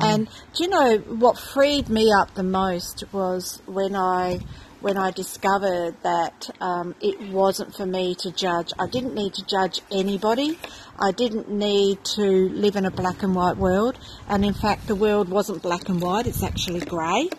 And 0.00 0.26
do 0.54 0.64
you 0.64 0.68
know 0.70 0.98
what 1.24 1.38
freed 1.38 1.88
me 1.88 2.12
up 2.12 2.34
the 2.34 2.42
most 2.42 3.04
was 3.12 3.60
when 3.66 3.96
I 3.96 4.40
when 4.82 4.98
I 4.98 5.12
discovered 5.12 5.94
that 6.02 6.50
um, 6.60 6.94
it 7.00 7.20
wasn't 7.20 7.74
for 7.74 7.86
me 7.86 8.14
to 8.16 8.32
judge. 8.32 8.72
I 8.78 8.86
didn't 8.88 9.14
need 9.14 9.34
to 9.34 9.44
judge 9.46 9.80
anybody. 9.90 10.58
I 10.98 11.12
didn't 11.12 11.48
need 11.48 12.04
to 12.16 12.48
live 12.50 12.76
in 12.76 12.84
a 12.84 12.90
black 12.90 13.22
and 13.22 13.34
white 13.34 13.56
world. 13.56 13.98
And 14.28 14.44
in 14.44 14.54
fact, 14.54 14.88
the 14.88 14.96
world 14.96 15.28
wasn't 15.28 15.62
black 15.62 15.88
and 15.88 16.00
white, 16.02 16.26
it's 16.26 16.42
actually 16.42 16.80
grey. 16.80 17.30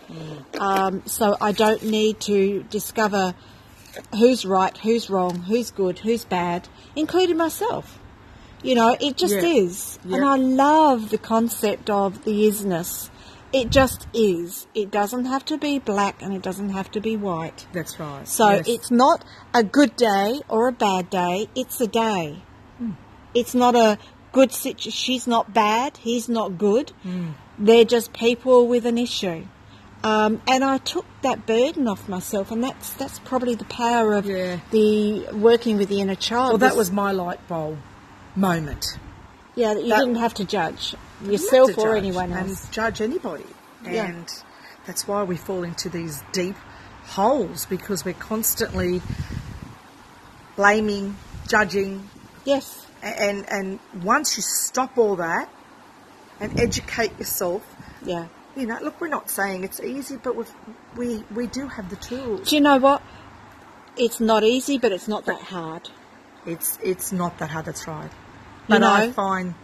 Um, 0.58 1.03
so 1.06 1.36
I 1.41 1.51
don't 1.51 1.84
need 1.84 2.19
to 2.21 2.63
discover 2.69 3.36
who's 4.12 4.45
right, 4.45 4.75
who's 4.77 5.10
wrong, 5.10 5.39
who's 5.41 5.71
good, 5.71 5.99
who's 5.99 6.25
bad, 6.25 6.67
including 6.95 7.38
myself. 7.38 7.99
You 8.62 8.75
know, 8.75 8.95
it 8.99 9.17
just 9.17 9.36
Yeah. 9.36 9.43
is. 9.43 9.99
And 10.06 10.23
I 10.23 10.36
love 10.38 11.10
the 11.10 11.17
concept 11.17 11.89
of 11.89 12.23
the 12.23 12.47
isness. 12.47 13.10
It 13.53 13.69
just 13.69 14.07
is. 14.13 14.65
It 14.73 14.89
doesn't 14.89 15.25
have 15.25 15.45
to 15.45 15.57
be 15.59 15.77
black 15.77 16.21
and 16.23 16.33
it 16.33 16.41
doesn't 16.41 16.69
have 16.71 16.89
to 16.91 16.99
be 16.99 17.15
white. 17.15 17.67
That's 17.71 17.99
right. 17.99 18.27
So 18.27 18.49
Yes. 18.49 18.67
it's 18.67 18.91
not 18.91 19.23
a 19.53 19.61
good 19.63 19.95
day 19.95 20.41
or 20.49 20.67
a 20.67 20.71
bad 20.71 21.09
day, 21.11 21.47
it's 21.55 21.79
a 21.79 21.85
day. 21.87 22.41
It's 23.35 23.53
not 23.53 23.75
a 23.75 23.97
good 24.31 24.51
situation. 24.51 24.91
She's 24.91 25.27
not 25.27 25.53
bad, 25.53 25.97
he's 25.97 26.27
not 26.27 26.57
good. 26.57 26.91
They're 27.59 27.85
just 27.85 28.11
people 28.13 28.67
with 28.67 28.85
an 28.87 28.97
issue. 28.97 29.45
Um, 30.03 30.41
and 30.47 30.63
I 30.65 30.79
took 30.79 31.05
that 31.21 31.45
burden 31.45 31.87
off 31.87 32.09
myself, 32.09 32.51
and 32.51 32.61
that's 32.61 32.89
that's 32.93 33.19
probably 33.19 33.55
the 33.55 33.63
power 33.65 34.15
of 34.15 34.25
Yeah. 34.25 34.57
the 34.71 35.27
working 35.31 35.77
with 35.77 35.87
the 35.89 36.01
inner 36.01 36.15
child. 36.15 36.49
Well, 36.49 36.57
that 36.69 36.75
was 36.75 36.91
my 36.91 37.11
light 37.13 37.47
bulb 37.47 37.77
moment. 38.35 38.97
yeah. 39.55 39.75
That 39.75 39.83
you 39.83 39.89
that- 39.91 39.99
didn't 39.99 40.15
have 40.15 40.33
to 40.35 40.43
judge 40.45 40.95
yourself 41.23 41.77
or 41.77 41.95
anyone 41.95 42.31
and 42.31 42.57
judge 42.71 43.01
anybody. 43.01 43.45
Yeah. 43.83 44.05
And 44.07 44.43
that's 44.86 45.07
why 45.07 45.23
we 45.23 45.38
fall 45.38 45.63
into 45.63 45.89
these 45.89 46.21
deep 46.31 46.55
holes 47.05 47.65
because 47.65 48.05
we're 48.05 48.13
constantly 48.13 49.01
blaming, 50.55 51.15
judging, 51.47 52.09
Yes. 52.45 52.86
and 53.01 53.45
and 53.49 53.79
once 54.03 54.38
you 54.38 54.43
stop 54.43 54.97
all 54.97 55.15
that 55.17 55.49
and 56.39 56.59
educate 56.59 57.17
yourself, 57.19 57.62
Yeah. 58.03 58.27
you 58.55 58.65
know, 58.67 58.77
look, 58.81 58.99
we're 59.01 59.07
not 59.07 59.29
saying 59.29 59.63
it's 59.63 59.79
easy, 59.79 60.17
but 60.17 60.36
we've, 60.36 60.51
we 60.95 61.23
we 61.33 61.47
do 61.47 61.67
have 61.67 61.89
the 61.89 61.95
tools. 61.97 62.49
Do 62.49 62.55
you 62.55 62.62
know 62.62 62.77
what? 62.77 63.01
It's 63.95 64.19
not 64.19 64.43
easy, 64.43 64.77
but 64.77 64.91
it's 64.91 65.07
not 65.07 65.25
that 65.25 65.41
hard. 65.41 65.89
It's 66.45 66.77
it's 66.81 67.12
not 67.12 67.38
that 67.39 67.49
hard. 67.51 67.65
That's 67.65 67.88
right. 67.88 68.12
You 68.67 68.79
But 68.79 68.83
I 68.83 69.12
find 69.12 69.55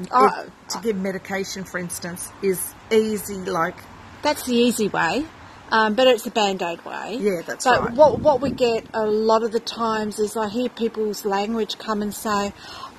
It- 0.00 0.50
to 0.70 0.78
give 0.82 0.96
medication, 0.96 1.64
for 1.64 1.78
instance, 1.78 2.28
is 2.42 2.74
easy. 2.90 3.36
Like 3.36 3.76
That's 4.22 4.44
the 4.44 4.54
easy 4.56 4.88
way, 4.88 5.24
um, 5.70 5.94
but 5.94 6.06
it's 6.08 6.26
a 6.26 6.30
band 6.30 6.62
aid 6.62 6.84
way. 6.84 7.16
Yeah, 7.20 7.42
that's 7.46 7.64
but 7.64 7.80
right. 7.80 7.92
what 7.92 8.20
what 8.20 8.40
we 8.40 8.50
get 8.50 8.86
a 8.94 9.06
lot 9.06 9.42
of 9.42 9.52
the 9.52 9.60
times 9.60 10.18
is 10.18 10.36
I 10.36 10.48
hear 10.48 10.68
people's 10.68 11.24
language 11.24 11.78
come 11.78 12.02
and 12.02 12.12
say, 12.12 12.52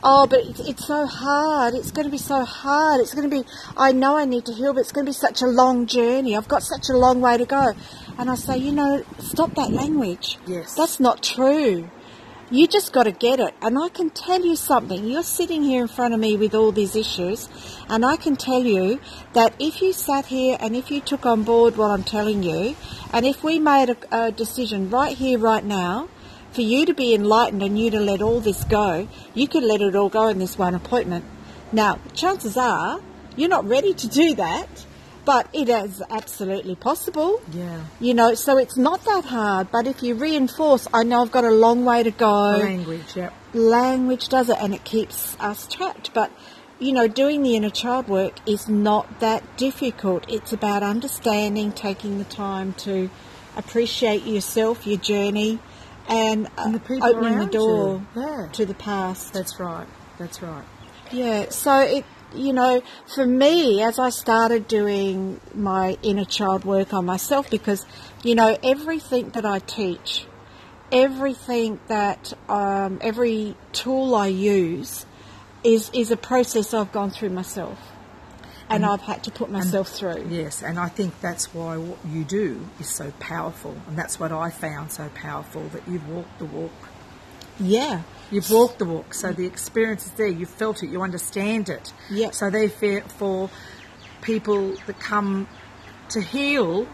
"Oh, 0.03 0.25
but 0.27 0.39
it's, 0.45 0.59
it's 0.61 0.85
so 0.87 1.05
hard. 1.05 1.73
It's 1.73 1.91
going 1.91 2.05
to 2.05 2.11
be 2.11 2.17
so 2.17 2.45
hard. 2.45 3.01
It's 3.01 3.13
going 3.13 3.29
to 3.29 3.35
be. 3.41 3.45
I 3.75 3.91
know 3.91 4.15
I 4.17 4.25
need 4.25 4.45
to 4.45 4.53
heal, 4.53 4.73
but 4.73 4.81
it's 4.81 4.91
going 4.91 5.05
to 5.05 5.09
be 5.09 5.13
such 5.13 5.41
a 5.41 5.47
long 5.47 5.87
journey. 5.87 6.35
I've 6.37 6.47
got 6.47 6.63
such 6.63 6.89
a 6.89 6.93
long 6.97 7.19
way 7.21 7.37
to 7.37 7.45
go." 7.45 7.73
And 8.17 8.31
I 8.31 8.35
say, 8.35 8.57
you 8.57 8.71
know, 8.71 9.03
stop 9.19 9.53
that 9.55 9.71
language. 9.71 10.37
Yes. 10.47 10.73
that's 10.73 11.01
not 11.01 11.21
true. 11.21 11.89
You 12.51 12.67
just 12.67 12.93
got 12.93 13.03
to 13.03 13.11
get 13.11 13.39
it. 13.39 13.55
And 13.59 13.77
I 13.79 13.89
can 13.89 14.11
tell 14.11 14.45
you 14.45 14.55
something. 14.55 15.03
You're 15.03 15.23
sitting 15.23 15.63
here 15.63 15.81
in 15.81 15.87
front 15.87 16.13
of 16.13 16.19
me 16.19 16.37
with 16.37 16.53
all 16.53 16.71
these 16.71 16.95
issues, 16.95 17.49
and 17.89 18.05
I 18.05 18.17
can 18.17 18.35
tell 18.35 18.63
you 18.63 18.99
that 19.33 19.55
if 19.59 19.81
you 19.81 19.93
sat 19.93 20.27
here 20.27 20.55
and 20.59 20.75
if 20.75 20.91
you 20.91 21.01
took 21.01 21.25
on 21.25 21.43
board 21.43 21.75
what 21.75 21.89
I'm 21.89 22.03
telling 22.03 22.43
you, 22.43 22.75
and 23.11 23.25
if 23.25 23.43
we 23.43 23.57
made 23.59 23.89
a, 23.89 24.27
a 24.27 24.31
decision 24.31 24.91
right 24.91 25.17
here, 25.17 25.39
right 25.39 25.63
now, 25.63 26.07
for 26.51 26.61
you 26.61 26.85
to 26.85 26.93
be 26.93 27.15
enlightened 27.15 27.63
and 27.63 27.79
you 27.79 27.89
to 27.89 27.99
let 27.99 28.21
all 28.21 28.39
this 28.39 28.63
go, 28.63 29.07
you 29.33 29.47
could 29.47 29.63
let 29.63 29.81
it 29.81 29.95
all 29.95 30.09
go 30.09 30.27
in 30.27 30.37
this 30.37 30.57
one 30.57 30.75
appointment. 30.75 31.25
Now, 31.71 31.99
chances 32.13 32.57
are 32.57 33.01
you're 33.35 33.49
not 33.49 33.67
ready 33.67 33.93
to 33.93 34.07
do 34.07 34.35
that, 34.35 34.85
but 35.25 35.47
it 35.53 35.69
is 35.69 36.01
absolutely 36.09 36.75
possible. 36.75 37.41
yeah, 37.51 37.81
You 37.99 38.13
know, 38.13 38.33
so 38.35 38.57
it's 38.57 38.77
not 38.77 39.03
that 39.05 39.25
hard, 39.25 39.71
but 39.71 39.87
if 39.87 40.03
you 40.03 40.15
reinforce, 40.15 40.87
I 40.93 41.03
know 41.03 41.21
I've 41.23 41.31
got 41.31 41.43
a 41.45 41.51
long 41.51 41.83
way 41.85 42.03
to 42.03 42.11
go. 42.11 42.31
language. 42.57 43.15
Yep. 43.15 43.33
Language 43.53 44.29
does 44.29 44.49
it 44.49 44.57
and 44.59 44.73
it 44.73 44.83
keeps 44.83 45.35
us 45.39 45.67
trapped. 45.67 46.13
But, 46.13 46.31
you 46.79 46.91
know, 46.91 47.07
doing 47.07 47.41
the 47.43 47.55
inner 47.55 47.69
child 47.69 48.07
work 48.07 48.33
is 48.47 48.67
not 48.69 49.19
that 49.19 49.57
difficult. 49.57 50.25
It's 50.29 50.53
about 50.53 50.83
understanding, 50.83 51.71
taking 51.71 52.17
the 52.17 52.25
time 52.25 52.73
to 52.79 53.09
appreciate 53.57 54.23
yourself, 54.25 54.85
your 54.85 54.97
journey, 54.97 55.59
and, 56.07 56.47
uh, 56.47 56.49
And 56.65 56.75
the 56.75 57.01
opening 57.01 57.39
the 57.39 57.45
door. 57.47 58.01
Yeah. 58.15 58.47
to 58.53 58.65
the 58.65 58.73
past. 58.75 59.33
That's 59.33 59.59
right. 59.59 59.87
That's 60.17 60.41
right. 60.41 60.65
Yeah, 61.11 61.49
so 61.49 61.79
it, 61.79 62.05
you 62.33 62.53
know, 62.53 62.81
for 63.13 63.25
me, 63.25 63.81
as 63.81 63.99
I 63.99 64.09
started 64.09 64.67
doing 64.67 65.39
my 65.53 65.97
inner 66.01 66.25
child 66.25 66.65
work 66.65 66.93
on 66.93 67.05
myself, 67.05 67.49
because, 67.49 67.85
you 68.23 68.35
know, 68.35 68.57
everything 68.63 69.29
that 69.31 69.45
I 69.45 69.59
teach, 69.59 70.25
everything 70.91 71.79
that, 71.87 72.33
um, 72.49 72.99
every 73.01 73.55
tool 73.73 74.15
I 74.15 74.27
use 74.27 75.05
is, 75.63 75.89
is 75.93 76.11
a 76.11 76.17
process 76.17 76.73
I've 76.73 76.91
gone 76.91 77.11
through 77.11 77.29
myself. 77.29 77.79
And 78.67 78.83
I've 78.83 79.01
had 79.01 79.23
to 79.25 79.31
put 79.31 79.51
myself 79.51 79.89
through. 79.89 80.25
Yes, 80.27 80.63
and 80.63 80.79
I 80.79 80.87
think 80.87 81.21
that's 81.21 81.53
why 81.53 81.77
what 81.77 81.99
you 82.03 82.23
do 82.23 82.67
is 82.79 82.89
so 82.89 83.11
powerful, 83.19 83.75
and 83.87 83.95
that's 83.95 84.19
what 84.19 84.31
I 84.31 84.49
found 84.49 84.91
so 84.91 85.07
powerful 85.13 85.67
that 85.67 85.87
you've 85.87 86.09
walked 86.09 86.39
the 86.39 86.45
walk. 86.45 86.71
Yeah. 87.59 88.01
You've 88.31 88.49
walked 88.49 88.79
the 88.79 88.85
walk, 88.85 89.13
so 89.13 89.31
the 89.31 89.45
experience 89.45 90.05
is 90.05 90.11
there. 90.13 90.27
You've 90.27 90.49
felt 90.49 90.83
it. 90.83 90.89
You 90.89 91.01
understand 91.01 91.69
it. 91.69 91.93
Yeah. 92.09 92.31
So 92.31 92.49
therefore, 92.49 93.01
for 93.01 93.49
people 94.21 94.75
that 94.87 94.99
come 94.99 95.47
to 96.09 96.21
heal 96.21 96.87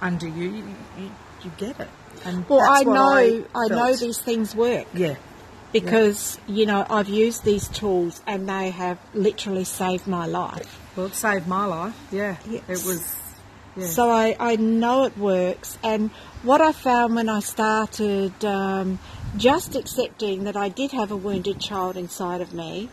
under 0.00 0.28
you, 0.28 0.50
you, 0.50 0.64
you, 0.98 1.10
you 1.42 1.50
get 1.56 1.80
it. 1.80 1.88
And 2.24 2.48
Well, 2.48 2.60
I 2.60 2.82
know, 2.82 3.44
I, 3.54 3.68
know 3.68 3.94
these 3.94 4.18
things 4.18 4.54
work. 4.54 4.86
Yeah. 4.94 5.16
because 5.72 6.38
you 6.46 6.64
know 6.64 6.86
I've 6.88 7.08
used 7.08 7.44
these 7.44 7.68
tools 7.68 8.22
and 8.26 8.48
they 8.48 8.70
have 8.70 8.98
literally 9.14 9.64
saved 9.64 10.06
my 10.06 10.26
life. 10.26 10.80
Well, 10.96 11.06
it 11.06 11.14
saved 11.14 11.46
my 11.46 11.66
life. 11.66 11.94
Yeah. 12.10 12.36
Yes. 12.48 12.62
It 12.68 12.86
was. 12.86 13.16
Yeah. 13.76 13.86
So 13.86 14.10
I, 14.10 14.34
I 14.40 14.56
know 14.56 15.04
it 15.04 15.18
works. 15.18 15.76
And 15.84 16.10
what 16.42 16.62
I 16.62 16.72
found 16.72 17.14
when 17.14 17.28
I 17.28 17.40
started 17.40 18.42
um, 18.44 18.98
just 19.36 19.76
accepting 19.76 20.44
that 20.44 20.56
I 20.56 20.68
did 20.68 20.92
have 20.92 21.10
a 21.10 21.16
wounded 21.16 21.60
child 21.60 21.96
inside 21.96 22.40
of 22.40 22.54
me 22.54 22.88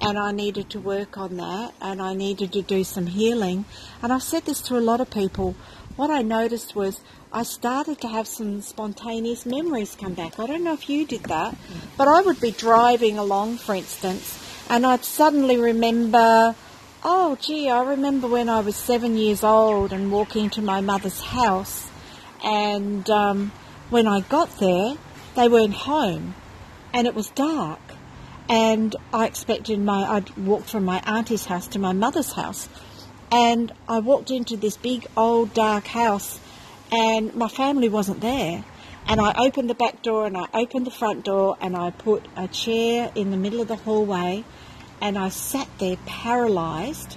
and 0.00 0.16
I 0.16 0.30
needed 0.30 0.70
to 0.70 0.80
work 0.80 1.18
on 1.18 1.36
that 1.38 1.74
and 1.80 2.00
I 2.00 2.14
needed 2.14 2.52
to 2.52 2.62
do 2.62 2.84
some 2.84 3.06
healing. 3.06 3.64
And 4.02 4.12
I've 4.12 4.22
said 4.22 4.44
this 4.44 4.60
to 4.62 4.78
a 4.78 4.80
lot 4.80 5.00
of 5.00 5.10
people. 5.10 5.56
What 5.96 6.10
I 6.10 6.22
noticed 6.22 6.76
was 6.76 7.00
I 7.32 7.42
started 7.42 8.00
to 8.02 8.08
have 8.08 8.28
some 8.28 8.60
spontaneous 8.60 9.44
memories 9.44 9.96
come 10.00 10.14
back. 10.14 10.38
I 10.38 10.46
don't 10.46 10.62
know 10.62 10.72
if 10.72 10.88
you 10.88 11.04
did 11.04 11.24
that, 11.24 11.56
but 11.96 12.06
I 12.06 12.20
would 12.20 12.40
be 12.40 12.52
driving 12.52 13.18
along, 13.18 13.58
for 13.58 13.74
instance, 13.74 14.38
and 14.70 14.86
I'd 14.86 15.04
suddenly 15.04 15.56
remember 15.56 16.54
Oh, 17.04 17.36
gee, 17.40 17.70
I 17.70 17.84
remember 17.84 18.26
when 18.26 18.48
I 18.48 18.58
was 18.58 18.74
seven 18.74 19.16
years 19.16 19.44
old 19.44 19.92
and 19.92 20.10
walking 20.10 20.50
to 20.50 20.60
my 20.60 20.80
mother's 20.80 21.20
house, 21.20 21.88
and 22.42 23.08
um, 23.08 23.52
when 23.88 24.08
I 24.08 24.20
got 24.20 24.58
there, 24.58 24.96
they 25.38 25.48
weren't 25.48 25.74
home, 25.74 26.34
and 26.92 27.06
it 27.06 27.14
was 27.14 27.28
dark. 27.30 27.78
And 28.48 28.96
I 29.14 29.26
expected 29.26 29.78
my, 29.78 30.02
I'd 30.02 30.36
walked 30.36 30.68
from 30.68 30.84
my 30.84 31.00
auntie's 31.06 31.44
house 31.44 31.68
to 31.68 31.78
my 31.78 31.92
mother's 31.92 32.32
house, 32.32 32.68
and 33.30 33.70
I 33.88 34.00
walked 34.00 34.32
into 34.32 34.56
this 34.56 34.76
big 34.76 35.06
old 35.16 35.54
dark 35.54 35.86
house, 35.86 36.40
and 36.90 37.32
my 37.36 37.46
family 37.46 37.88
wasn't 37.88 38.20
there. 38.20 38.64
And 39.06 39.20
I 39.20 39.32
opened 39.38 39.70
the 39.70 39.74
back 39.74 40.02
door 40.02 40.26
and 40.26 40.36
I 40.36 40.46
opened 40.52 40.86
the 40.86 40.90
front 40.90 41.24
door 41.24 41.56
and 41.62 41.74
I 41.74 41.92
put 41.92 42.26
a 42.36 42.46
chair 42.46 43.10
in 43.14 43.30
the 43.30 43.38
middle 43.38 43.62
of 43.62 43.68
the 43.68 43.76
hallway 43.76 44.44
and 45.00 45.16
I 45.16 45.30
sat 45.30 45.66
there 45.78 45.96
paralysed, 46.04 47.16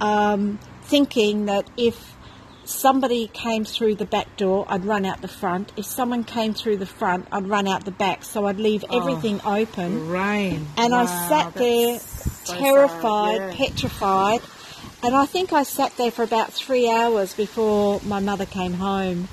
um, 0.00 0.60
thinking 0.82 1.46
that 1.46 1.68
if 1.76 2.14
somebody 2.68 3.28
came 3.28 3.64
through 3.64 3.94
the 3.94 4.04
back 4.04 4.36
door, 4.36 4.66
I'd 4.68 4.84
run 4.84 5.06
out 5.06 5.22
the 5.22 5.28
front. 5.28 5.72
If 5.76 5.86
someone 5.86 6.22
came 6.24 6.52
through 6.52 6.76
the 6.76 6.86
front, 6.86 7.26
I'd 7.32 7.46
run 7.46 7.66
out 7.66 7.84
the 7.84 7.90
back. 7.90 8.24
So 8.24 8.46
I'd 8.46 8.58
leave 8.58 8.84
oh, 8.90 9.00
everything 9.00 9.40
open. 9.44 10.08
Rain. 10.08 10.66
And 10.76 10.94
I 10.94 11.06
sat 11.06 11.54
there 11.54 11.98
so 11.98 12.54
terrified, 12.54 13.36
yeah. 13.36 13.54
petrified. 13.54 14.40
And 15.02 15.14
I 15.14 15.26
think 15.26 15.52
I 15.52 15.62
sat 15.62 15.96
there 15.96 16.10
for 16.10 16.22
about 16.22 16.52
three 16.52 16.90
hours 16.90 17.32
before 17.34 18.00
my 18.04 18.20
mother 18.20 18.46
came 18.46 18.74
home. 18.74 19.28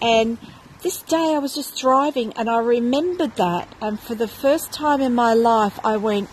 And 0.00 0.38
this 0.82 1.02
day 1.02 1.34
I 1.34 1.38
was 1.38 1.54
just 1.54 1.78
driving 1.78 2.32
and 2.34 2.48
I 2.48 2.60
remembered 2.60 3.36
that. 3.36 3.74
And 3.82 4.00
for 4.00 4.14
the 4.14 4.28
first 4.28 4.72
time 4.72 5.02
in 5.02 5.14
my 5.14 5.34
life, 5.34 5.78
I 5.84 5.98
went, 5.98 6.30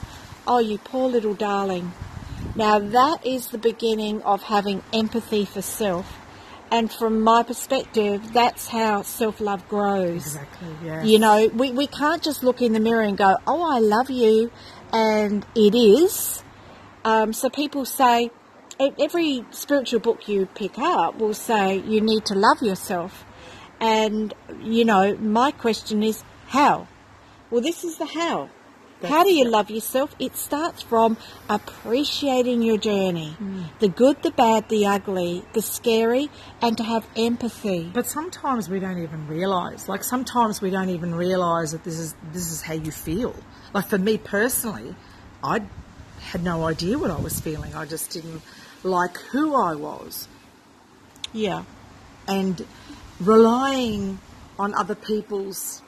Oh, 0.47 0.60
you 0.60 0.77
poor 0.77 1.10
little 1.10 1.33
darling. 1.33 1.91
Now 2.55 2.79
that 2.79 3.25
is 3.25 3.47
the 3.47 3.57
beginning 3.57 4.21
of 4.21 4.43
having 4.43 4.81
empathy 4.93 5.43
for 5.43 5.62
self. 5.62 6.17
And 6.69 6.91
from 6.91 7.21
my 7.21 7.43
perspective, 7.43 8.34
that's 8.34 8.67
how 8.67 9.01
self 9.01 9.39
love 9.39 9.67
grows. 9.69 10.27
Exactly, 10.27 10.67
yeah. 10.84 11.03
You 11.03 11.19
know, 11.19 11.47
we, 11.53 11.71
we 11.71 11.88
can't 11.88 12.21
just 12.21 12.43
look 12.43 12.62
in 12.62 12.73
the 12.73 12.80
mirror 12.80 13.01
and 13.01 13.17
go, 13.17 13.38
oh, 13.47 13.63
I 13.73 13.80
love 13.80 14.10
you, 14.10 14.51
and 14.91 15.45
it 15.56 15.75
is. 15.75 16.43
Um, 17.06 17.32
so 17.32 17.49
people 17.49 17.86
say, 17.86 18.32
every 18.99 19.45
spiritual 19.51 20.01
book 20.01 20.27
you 20.27 20.45
pick 20.45 20.77
up 20.77 21.17
will 21.19 21.34
say 21.34 21.77
you 21.77 22.01
need 22.01 22.25
to 22.25 22.36
love 22.36 22.62
yourself. 22.62 23.23
And, 23.80 24.34
you 24.62 24.84
know, 24.84 25.15
my 25.17 25.51
question 25.51 26.03
is, 26.03 26.23
how? 26.47 26.88
Well, 27.49 27.62
this 27.62 27.84
is 27.84 27.97
the 27.97 28.06
how. 28.06 28.49
How 29.03 29.23
do 29.23 29.31
you 29.33 29.47
love 29.47 29.69
yourself? 29.69 30.15
It 30.19 30.36
starts 30.36 30.81
from 30.81 31.17
appreciating 31.49 32.62
your 32.63 32.77
journey 32.77 33.36
the 33.79 33.88
good, 33.89 34.21
the 34.23 34.31
bad, 34.31 34.69
the 34.69 34.86
ugly, 34.88 35.43
the 35.53 35.62
scary, 35.62 36.29
and 36.62 36.77
to 36.77 36.83
have 36.83 37.07
empathy. 37.15 37.89
But 37.93 38.07
sometimes 38.07 38.69
we 38.69 38.79
don't 38.79 38.97
even 39.01 39.27
realise. 39.27 39.88
Like 39.88 40.03
sometimes 40.03 40.62
we 40.62 40.69
don't 40.69 40.89
even 40.89 41.13
realise 41.13 41.71
that 41.71 41.83
this 41.83 41.99
is 41.99 42.15
this 42.33 42.51
is 42.51 42.62
how 42.62 42.73
you 42.73 42.91
feel. 42.91 43.36
Like 43.73 43.88
for 43.88 43.97
me 43.97 44.17
personally, 44.17 44.95
I 45.43 45.62
had 46.21 46.43
no 46.43 46.65
idea 46.65 46.97
what 46.97 47.12
I 47.12 47.19
was 47.19 47.39
feeling. 47.39 47.75
I 47.75 47.86
just 47.86 48.10
didn't 48.12 48.41
like 48.83 49.17
who 49.31 49.55
I 49.55 49.75
was, 49.75 50.27
Yeah. 51.33 51.63
and 52.27 52.65
relying 53.19 54.19
on 54.60 54.73
other 54.73 54.95
people's 54.95 55.81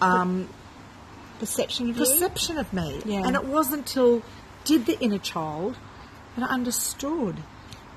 um, 0.00 0.48
Perception 1.38 1.90
of 1.90 1.96
you? 1.96 2.04
perception 2.04 2.58
of 2.58 2.72
me. 2.72 3.00
Yeah. 3.04 3.22
And 3.26 3.34
it 3.36 3.44
wasn't 3.44 3.80
until 3.88 4.22
did 4.64 4.86
the 4.86 4.98
inner 5.00 5.18
child 5.18 5.76
that 6.36 6.50
I 6.50 6.54
understood. 6.54 7.36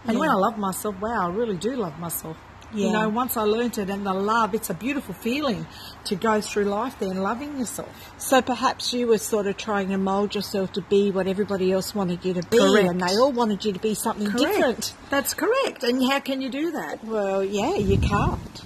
And 0.06 0.14
Yeah. 0.14 0.20
when 0.20 0.30
I 0.30 0.34
love 0.36 0.58
myself, 0.58 0.96
wow, 1.02 1.28
I 1.28 1.34
really 1.34 1.58
do 1.58 1.76
love 1.76 1.98
myself. 2.00 2.38
You 2.72 2.92
know, 2.92 3.10
once 3.10 3.36
I 3.36 3.42
learnt 3.42 3.80
it 3.80 3.90
and 3.90 4.06
the 4.06 4.14
love, 4.14 4.54
it's 4.54 4.70
a 4.70 4.76
beautiful 4.76 5.16
feeling 5.16 5.66
to 6.06 6.16
go 6.16 6.40
through 6.40 6.66
life 6.66 6.98
then 7.00 7.18
loving 7.18 7.58
yourself. 7.58 7.90
So 8.20 8.44
perhaps 8.44 8.94
you 8.94 9.08
were 9.08 9.18
sort 9.18 9.48
of 9.48 9.58
trying 9.58 9.90
to 9.90 9.98
mould 9.98 10.36
yourself 10.36 10.72
to 10.74 10.82
be 10.82 11.10
what 11.10 11.26
everybody 11.26 11.72
else 11.72 11.96
wanted 11.96 12.24
you 12.24 12.36
to 12.36 12.44
be, 12.44 12.60
Correct. 12.60 12.88
and 12.88 13.02
they 13.02 13.18
all 13.18 13.32
wanted 13.32 13.66
you 13.66 13.74
to 13.74 13.80
be 13.80 13.96
something 13.96 14.30
different. 14.30 14.94
That's 15.10 15.34
correct. 15.34 15.84
And 15.84 16.04
how 16.12 16.20
can 16.20 16.42
you 16.42 16.50
do 16.50 16.70
that? 16.70 17.04
Well, 17.04 17.44
yeah, 17.44 17.74
you 17.78 17.98
can't. 17.98 18.62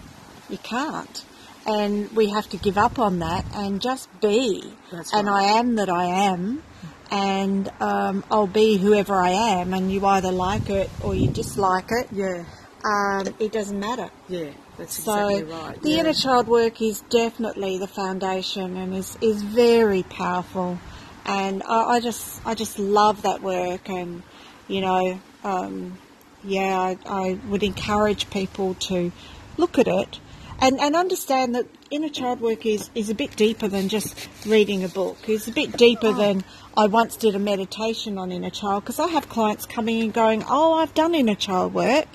You 0.50 0.58
can't. 0.58 1.24
And 1.66 2.12
we 2.12 2.30
have 2.32 2.50
to 2.50 2.58
give 2.58 2.78
up 2.78 3.00
on 3.00 3.20
that 3.20 3.46
and 3.56 3.82
just 3.82 4.10
be. 4.20 4.74
That's 4.92 5.14
and. 5.14 5.30
I 5.30 5.44
am 5.44 5.76
that 5.76 5.90
I 5.90 6.06
am, 6.06 6.62
and 7.10 7.72
um, 7.80 8.24
I'll 8.30 8.48
be 8.48 8.78
whoever 8.78 9.16
I 9.16 9.30
am, 9.30 9.74
and 9.74 9.92
you 9.92 10.06
either 10.06 10.32
like 10.32 10.70
it 10.70 10.90
or 11.02 11.16
you 11.16 11.30
dislike 11.30 11.90
it. 11.92 12.08
Yeah, 12.12 12.44
Um, 12.84 13.28
it 13.40 13.54
doesn't 13.54 13.80
matter. 13.80 14.10
yeah, 14.28 14.52
that's 14.78 15.02
So 15.02 15.30
exactly 15.30 15.44
right. 15.54 15.82
the 15.82 15.92
yeah. 15.92 16.00
inner 16.00 16.14
child 16.14 16.48
work 16.48 16.82
is 16.82 17.00
definitely 17.10 17.78
the 17.78 17.88
foundation 17.88 18.76
and 18.76 18.94
is, 18.94 19.18
is 19.22 19.42
very 19.42 20.04
powerful. 20.04 20.78
And 21.26 21.64
I, 21.64 21.96
I 21.96 22.00
just 22.02 22.46
I 22.46 22.56
just 22.56 22.78
love 22.78 23.22
that 23.22 23.42
work 23.42 23.88
and 23.90 24.24
you 24.68 24.82
know 24.82 25.20
um, 25.46 25.98
yeah 26.44 26.78
I, 26.78 26.98
I 27.06 27.40
would 27.48 27.64
encourage 27.64 28.30
people 28.30 28.74
to 28.90 29.14
look 29.56 29.78
at 29.80 29.88
it 29.88 30.20
and, 30.62 30.80
and 30.80 30.96
understand 30.96 31.56
that 31.56 31.66
inner 31.92 32.10
child 32.10 32.42
work 32.42 32.66
is, 32.66 32.90
is 32.96 33.10
a 33.10 33.16
bit 33.16 33.36
deeper 33.36 33.68
than 33.68 33.90
just 33.90 34.30
reading 34.46 34.84
a 34.84 34.88
book. 34.90 35.18
It's 35.28 35.48
a 35.48 35.52
bit 35.52 35.78
deeper 35.78 36.14
than 36.14 36.44
I 36.78 36.88
once 36.88 37.16
did 37.18 37.36
a 37.36 37.40
meditation 37.40 38.18
on 38.18 38.32
inner 38.32 38.50
child 38.50 38.84
because 38.84 39.00
I 39.00 39.08
have 39.08 39.30
clients 39.30 39.66
coming 39.66 40.02
and 40.02 40.14
going, 40.14 40.44
oh, 40.48 40.74
I've 40.74 40.94
done 40.94 41.14
inner 41.16 41.36
child 41.36 41.74
work. 41.74 42.06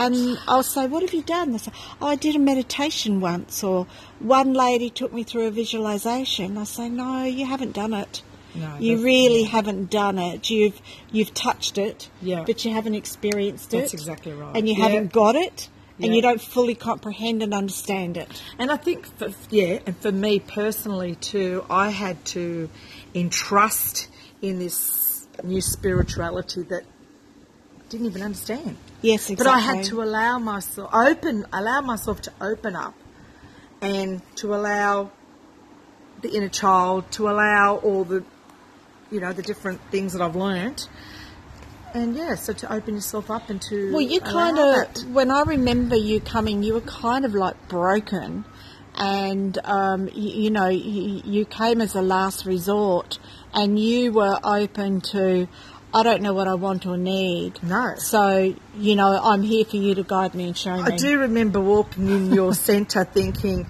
And 0.00 0.38
I'll 0.46 0.62
say, 0.62 0.86
what 0.86 1.02
have 1.02 1.12
you 1.12 1.22
done? 1.22 1.50
They 1.50 1.58
say, 1.58 1.72
oh, 2.00 2.06
I 2.06 2.14
did 2.14 2.36
a 2.36 2.38
meditation 2.38 3.20
once. 3.20 3.64
Or 3.64 3.88
one 4.20 4.52
lady 4.54 4.90
took 4.90 5.12
me 5.12 5.24
through 5.24 5.46
a 5.48 5.50
visualization. 5.50 6.56
I 6.56 6.64
say, 6.64 6.88
no, 6.88 7.24
you 7.24 7.46
haven't 7.46 7.72
done 7.72 7.92
it. 7.94 8.22
No, 8.54 8.76
you 8.78 8.98
really 9.04 9.42
haven't 9.42 9.90
done 9.90 10.18
it. 10.18 10.48
You've 10.50 10.80
you've 11.12 11.34
touched 11.34 11.76
it, 11.78 12.08
Yeah. 12.22 12.44
but 12.46 12.64
you 12.64 12.72
haven't 12.72 12.94
experienced 12.94 13.74
it. 13.74 13.80
That's 13.80 13.94
exactly 13.94 14.32
right. 14.32 14.56
And 14.56 14.68
you 14.68 14.74
Yeah. 14.74 14.84
haven't 14.88 15.12
got 15.12 15.36
it, 15.36 15.68
and 16.00 16.14
you 16.14 16.22
don't 16.22 16.40
fully 16.40 16.74
comprehend 16.74 17.42
and 17.42 17.52
understand 17.52 18.16
it. 18.16 18.28
And 18.58 18.70
I 18.70 18.76
think, 18.76 19.06
for, 19.18 19.30
yeah, 19.50 19.80
and 19.86 19.96
for 19.96 20.12
me 20.12 20.38
personally 20.40 21.16
too, 21.16 21.64
I 21.68 21.90
had 21.90 22.24
to 22.26 22.68
entrust 23.14 24.08
in 24.40 24.58
this 24.58 25.26
new 25.42 25.60
spirituality 25.60 26.62
that 26.62 26.82
I 26.84 27.82
didn't 27.88 28.06
even 28.06 28.22
understand. 28.22 28.76
Yes, 29.02 29.30
exactly. 29.30 29.44
But 29.44 29.46
I 29.46 29.60
had 29.60 29.84
to 29.86 30.02
allow 30.02 30.38
myself 30.38 30.90
open, 30.92 31.46
allow 31.52 31.80
myself 31.80 32.22
to 32.22 32.32
open 32.40 32.76
up, 32.76 32.94
and 33.80 34.22
to 34.36 34.54
allow 34.54 35.10
the 36.20 36.30
inner 36.30 36.48
child, 36.48 37.10
to 37.12 37.28
allow 37.28 37.76
all 37.76 38.04
the, 38.04 38.24
you 39.10 39.20
know, 39.20 39.32
the 39.32 39.42
different 39.42 39.80
things 39.90 40.12
that 40.12 40.22
I've 40.22 40.36
learnt, 40.36 40.88
and 41.94 42.14
yeah, 42.16 42.34
so 42.34 42.52
to 42.52 42.72
open 42.72 42.94
yourself 42.94 43.30
up 43.30 43.50
and 43.50 43.60
to 43.62 43.92
Well, 43.92 44.00
you 44.00 44.20
kind 44.20 44.56
that. 44.56 45.02
of, 45.02 45.10
when 45.12 45.30
I 45.30 45.42
remember 45.42 45.96
you 45.96 46.20
coming, 46.20 46.62
you 46.62 46.74
were 46.74 46.80
kind 46.80 47.24
of 47.24 47.34
like 47.34 47.68
broken. 47.68 48.44
And, 48.94 49.56
um, 49.64 50.08
you, 50.12 50.42
you 50.42 50.50
know, 50.50 50.68
you, 50.68 51.22
you 51.24 51.44
came 51.44 51.80
as 51.80 51.94
a 51.94 52.02
last 52.02 52.44
resort 52.46 53.18
and 53.54 53.78
you 53.78 54.12
were 54.12 54.38
open 54.42 55.00
to, 55.12 55.46
I 55.94 56.02
don't 56.02 56.20
know 56.20 56.34
what 56.34 56.48
I 56.48 56.54
want 56.54 56.84
or 56.84 56.96
need. 56.96 57.62
No. 57.62 57.94
So, 57.96 58.54
you 58.76 58.96
know, 58.96 59.20
I'm 59.22 59.42
here 59.42 59.64
for 59.64 59.76
you 59.76 59.94
to 59.94 60.02
guide 60.02 60.34
me 60.34 60.48
and 60.48 60.56
show 60.56 60.76
me. 60.76 60.82
I 60.82 60.96
do 60.96 61.20
remember 61.20 61.60
walking 61.60 62.08
in 62.08 62.32
your 62.32 62.54
centre 62.68 63.04
thinking, 63.04 63.66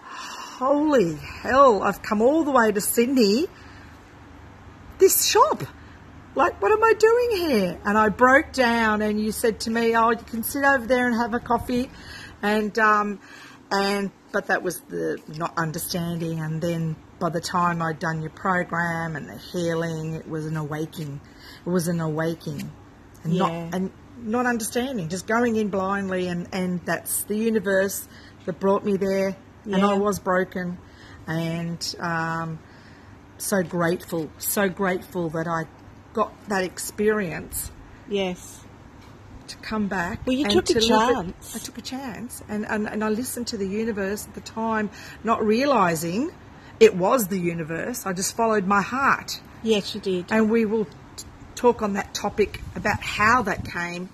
holy 0.00 1.16
hell, 1.16 1.82
I've 1.82 2.02
come 2.02 2.22
all 2.22 2.44
the 2.44 2.50
way 2.50 2.72
to 2.72 2.80
Sydney. 2.80 3.46
This 4.98 5.26
shop. 5.26 5.62
Like, 6.36 6.60
what 6.60 6.72
am 6.72 6.82
I 6.82 6.92
doing 6.94 7.30
here? 7.48 7.78
And 7.84 7.96
I 7.96 8.08
broke 8.08 8.52
down, 8.52 9.02
and 9.02 9.20
you 9.20 9.30
said 9.30 9.60
to 9.60 9.70
me, 9.70 9.96
"Oh, 9.96 10.10
you 10.10 10.16
can 10.16 10.42
sit 10.42 10.64
over 10.64 10.84
there 10.86 11.06
and 11.06 11.14
have 11.14 11.32
a 11.32 11.38
coffee," 11.38 11.90
and 12.42 12.76
um, 12.78 13.20
and 13.70 14.10
but 14.32 14.48
that 14.48 14.62
was 14.62 14.80
the 14.88 15.20
not 15.28 15.56
understanding. 15.56 16.40
And 16.40 16.60
then 16.60 16.96
by 17.20 17.28
the 17.28 17.40
time 17.40 17.80
I'd 17.80 18.00
done 18.00 18.20
your 18.20 18.30
program 18.32 19.14
and 19.14 19.28
the 19.28 19.36
healing, 19.36 20.14
it 20.14 20.28
was 20.28 20.46
an 20.46 20.56
awakening. 20.56 21.20
It 21.64 21.70
was 21.70 21.86
an 21.86 22.00
awakening, 22.00 22.72
and 23.22 23.34
Yeah. 23.34 23.38
not 23.38 23.74
and 23.74 23.90
not 24.18 24.46
understanding, 24.46 25.08
just 25.08 25.28
going 25.28 25.54
in 25.54 25.68
blindly, 25.68 26.26
and 26.26 26.48
and 26.52 26.80
that's 26.84 27.22
the 27.24 27.36
universe 27.36 28.08
that 28.44 28.58
brought 28.58 28.84
me 28.84 28.96
there. 28.96 29.36
And 29.66 29.82
I 29.82 29.94
was 29.94 30.18
broken, 30.18 30.78
and 31.28 31.94
um, 32.00 32.58
so 33.38 33.62
grateful, 33.62 34.30
so 34.38 34.68
grateful 34.68 35.30
that 35.30 35.46
I 35.46 35.64
got 36.14 36.32
that 36.48 36.62
experience 36.64 37.70
Yes. 38.08 38.60
to 39.48 39.56
come 39.56 39.88
back. 39.88 40.20
Well, 40.26 40.34
you 40.36 40.44
and 40.44 40.52
took 40.54 40.70
a 40.70 40.72
to 40.74 40.78
it- 40.78 40.88
chance. 40.88 41.54
I 41.54 41.58
took 41.58 41.76
a 41.78 41.82
chance, 41.82 42.42
and, 42.48 42.64
and 42.66 42.88
and 42.88 43.04
I 43.04 43.08
listened 43.10 43.46
to 43.48 43.56
the 43.58 43.68
universe 43.68 44.26
at 44.26 44.34
the 44.34 44.40
time, 44.40 44.88
not 45.22 45.44
realizing 45.44 46.30
it 46.80 46.96
was 46.96 47.28
the 47.28 47.38
universe. 47.38 48.06
I 48.06 48.12
just 48.14 48.34
followed 48.36 48.66
my 48.66 48.80
heart, 48.82 49.40
Yes, 49.62 49.94
you 49.94 50.00
did. 50.00 50.26
and 50.30 50.50
we 50.50 50.64
will 50.64 50.86
t- 50.86 51.24
talk 51.54 51.82
on 51.82 51.92
that 51.94 52.14
topic 52.14 52.60
about 52.74 53.00
how 53.02 53.42
that 53.42 53.64
came 53.64 54.08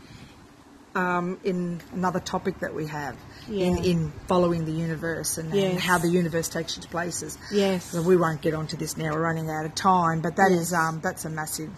um, 0.94 1.38
in 1.44 1.80
another 1.92 2.18
topic 2.20 2.58
that 2.60 2.74
we 2.74 2.86
have 2.88 3.16
in, 3.48 3.76
Yeah. 3.76 3.82
in 3.92 4.12
following 4.26 4.64
the 4.64 4.72
universe 4.72 5.38
and, 5.38 5.54
and 5.54 5.78
how 5.78 5.98
the 5.98 6.08
universe 6.08 6.48
takes 6.48 6.76
you 6.76 6.82
to 6.82 6.88
places. 6.88 7.38
Yes. 7.52 7.84
So 7.92 8.02
we 8.02 8.16
won't 8.16 8.40
get 8.42 8.54
onto 8.54 8.76
this 8.76 8.96
now. 8.96 9.12
We're 9.12 9.20
running 9.20 9.48
out 9.50 9.64
of 9.66 9.74
time, 9.76 10.20
but 10.20 10.34
that 10.36 10.50
is 10.50 10.72
Yes. 10.72 10.80
um, 10.80 11.00
that's 11.00 11.24
a 11.24 11.30
massive. 11.30 11.70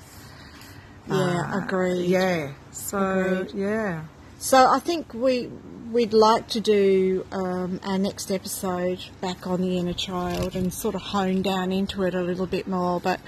Yeah, 1.08 1.50
uh, 1.54 1.58
agreed. 1.64 2.06
Yeah. 2.06 2.52
So 2.70 2.98
Agreed. 3.42 3.54
yeah. 3.54 4.04
So 4.38 4.66
I 4.70 4.78
think 4.78 5.12
we 5.14 5.50
we'd 5.92 6.12
like 6.14 6.48
to 6.48 6.60
do 6.60 7.26
um, 7.32 7.78
our 7.84 7.98
next 7.98 8.30
episode 8.30 8.98
back 9.20 9.46
on 9.46 9.60
the 9.60 9.78
inner 9.78 9.92
child 9.92 10.56
and 10.56 10.72
sort 10.72 10.94
of 10.94 11.02
hone 11.02 11.42
down 11.42 11.70
into 11.70 12.02
it 12.04 12.14
a 12.14 12.20
little 12.22 12.46
bit 12.46 12.66
more. 12.66 12.98
But 13.00 13.20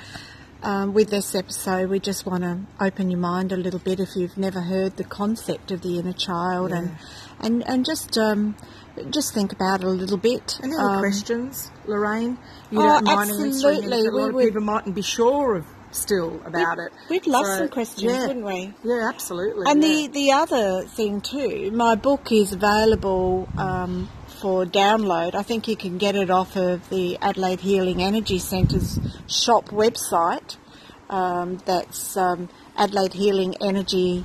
um, 0.63 0.95
with 0.95 1.11
this 1.11 1.35
episode, 1.35 1.91
we 1.91 2.01
just 2.01 2.25
want 2.25 2.43
to 2.43 2.59
open 2.81 3.11
your 3.11 3.21
mind 3.21 3.53
a 3.53 3.57
little 3.57 3.81
bit 3.81 4.01
if 4.01 4.11
you've 4.17 4.39
never 4.39 4.61
heard 4.63 4.97
the 4.97 5.05
concept 5.05 5.71
of 5.71 5.83
the 5.83 5.99
inner 5.99 6.15
child, 6.15 6.71
Yeah. 6.71 6.79
and 6.79 6.97
and 7.41 7.69
and 7.69 7.85
just 7.85 8.17
um, 8.17 8.57
just 9.11 9.35
think 9.35 9.53
about 9.53 9.81
it 9.83 9.87
a 9.87 9.91
little 9.91 10.17
bit. 10.17 10.59
Any 10.63 10.75
Um, 10.75 10.81
other 10.87 10.99
questions, 11.01 11.71
Lorraine? 11.87 12.39
You 12.71 12.81
oh, 12.81 12.83
don't 12.85 13.05
mind 13.05 13.31
answering 13.31 13.49
absolutely. 13.51 13.99
A 13.99 14.11
lot 14.11 14.13
We 14.15 14.29
of 14.29 14.35
would- 14.35 14.45
people 14.47 14.61
mightn't 14.63 14.95
be 14.95 15.03
sure 15.03 15.57
of 15.57 15.67
still 15.95 16.41
about 16.45 16.79
it. 16.79 16.93
We'd 17.09 17.27
love 17.27 17.47
So, 17.47 17.57
some 17.59 17.69
questions, 17.69 18.03
yeah. 18.03 18.27
wouldn't 18.27 18.45
we? 18.45 18.75
Yeah, 18.85 19.09
absolutely. 19.09 19.65
And 19.69 19.83
yeah. 19.83 19.89
the, 19.89 20.07
the 20.09 20.33
other 20.33 20.85
thing 20.85 21.21
too, 21.21 21.71
my 21.71 21.95
book 21.95 22.31
is 22.33 22.53
available 22.53 23.49
um, 23.57 24.09
for 24.41 24.65
download. 24.65 25.35
I 25.35 25.43
think 25.43 25.69
you 25.69 25.77
can 25.77 25.99
get 25.99 26.17
it 26.17 26.31
off 26.31 26.57
of 26.57 26.89
the 26.91 27.17
Adelaide 27.19 27.61
Healing 27.61 28.03
Energy 28.03 28.39
Centre's 28.39 28.99
shop 29.29 29.67
website. 29.67 30.57
Um, 31.09 31.59
that's 31.67 32.17
um, 32.17 32.49
Adelaide 32.77 33.13
Healing 33.13 33.55
Energy 33.61 34.25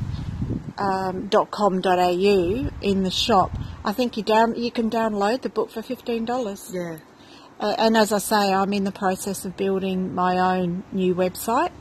um, 0.77 1.29
in 1.29 3.03
the 3.03 3.11
shop. 3.11 3.51
I 3.83 3.93
think 3.93 4.17
you 4.17 4.23
down 4.23 4.55
you 4.55 4.71
can 4.71 4.89
download 4.89 5.41
the 5.41 5.49
book 5.49 5.71
for 5.71 5.81
fifteen 5.81 6.25
dollars. 6.25 6.71
yeah, 6.73 6.97
and 7.59 7.97
as 7.97 8.11
I 8.13 8.19
say, 8.19 8.53
I'm 8.53 8.73
in 8.73 8.83
the 8.83 8.91
process 8.91 9.45
of 9.45 9.57
building 9.57 10.13
my 10.15 10.57
own 10.57 10.83
new 10.91 11.13
website 11.15 11.71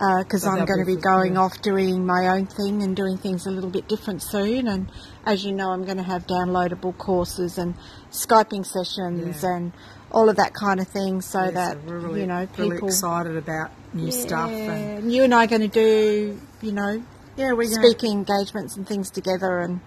uh, 0.00 0.22
because 0.22 0.44
But 0.44 0.50
I'm 0.52 0.64
going 0.64 0.80
to 0.80 0.86
be 0.86 0.96
going 0.96 1.34
yeah. 1.34 1.40
off 1.40 1.60
doing 1.60 2.06
my 2.06 2.28
own 2.28 2.46
thing 2.46 2.82
and 2.82 2.96
doing 2.96 3.18
things 3.18 3.46
a 3.46 3.50
little 3.50 3.70
bit 3.70 3.88
different 3.88 4.22
soon. 4.22 4.68
And 4.68 4.90
as 5.26 5.44
you 5.44 5.52
know, 5.52 5.70
I'm 5.70 5.84
going 5.84 5.96
to 5.98 6.02
have 6.02 6.26
downloadable 6.26 6.96
courses 6.96 7.58
and 7.58 7.74
Skyping 8.10 8.64
sessions 8.64 9.42
Yeah. 9.42 9.56
and 9.56 9.72
all 10.10 10.30
of 10.30 10.36
that 10.36 10.54
kind 10.54 10.80
of 10.80 10.88
thing, 10.88 11.20
so 11.20 11.50
that 11.50 11.84
we're 11.84 11.98
really, 11.98 12.20
you 12.22 12.26
know 12.26 12.48
really 12.56 12.76
people. 12.76 12.88
excited 12.88 13.36
about 13.36 13.70
new 13.92 14.10
stuff. 14.10 14.50
Yeah, 14.50 14.56
And 14.56 14.98
and 15.04 15.12
you 15.12 15.24
and 15.24 15.34
I 15.34 15.44
are 15.44 15.46
going 15.46 15.60
to 15.60 15.68
do, 15.68 16.40
you 16.62 16.72
know, 16.72 17.02
yeah, 17.36 17.52
we're 17.52 17.68
gonna- 17.68 17.86
speaking 17.86 18.12
engagements 18.12 18.76
and 18.78 18.86
things 18.88 19.10
together 19.10 19.58
and 19.58 19.80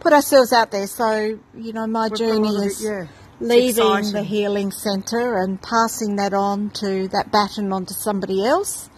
put 0.00 0.12
ourselves 0.12 0.52
out 0.52 0.72
there. 0.72 0.88
So 0.88 1.38
you 1.54 1.72
know, 1.72 1.86
my 1.86 2.06
a 2.06 2.10
journey 2.10 2.48
is. 2.56 2.80
of 2.80 2.90
yeah. 2.90 3.02
It's 3.02 3.10
leaving 3.40 4.12
the 4.12 4.22
healing 4.22 4.70
centre 4.70 5.36
and 5.38 5.60
passing 5.62 6.16
that 6.16 6.34
on 6.34 6.70
to 6.70 7.08
that 7.08 7.30
baton 7.32 7.72
on 7.72 7.86
to 7.86 7.94
somebody 7.94 8.44
else 8.44 8.90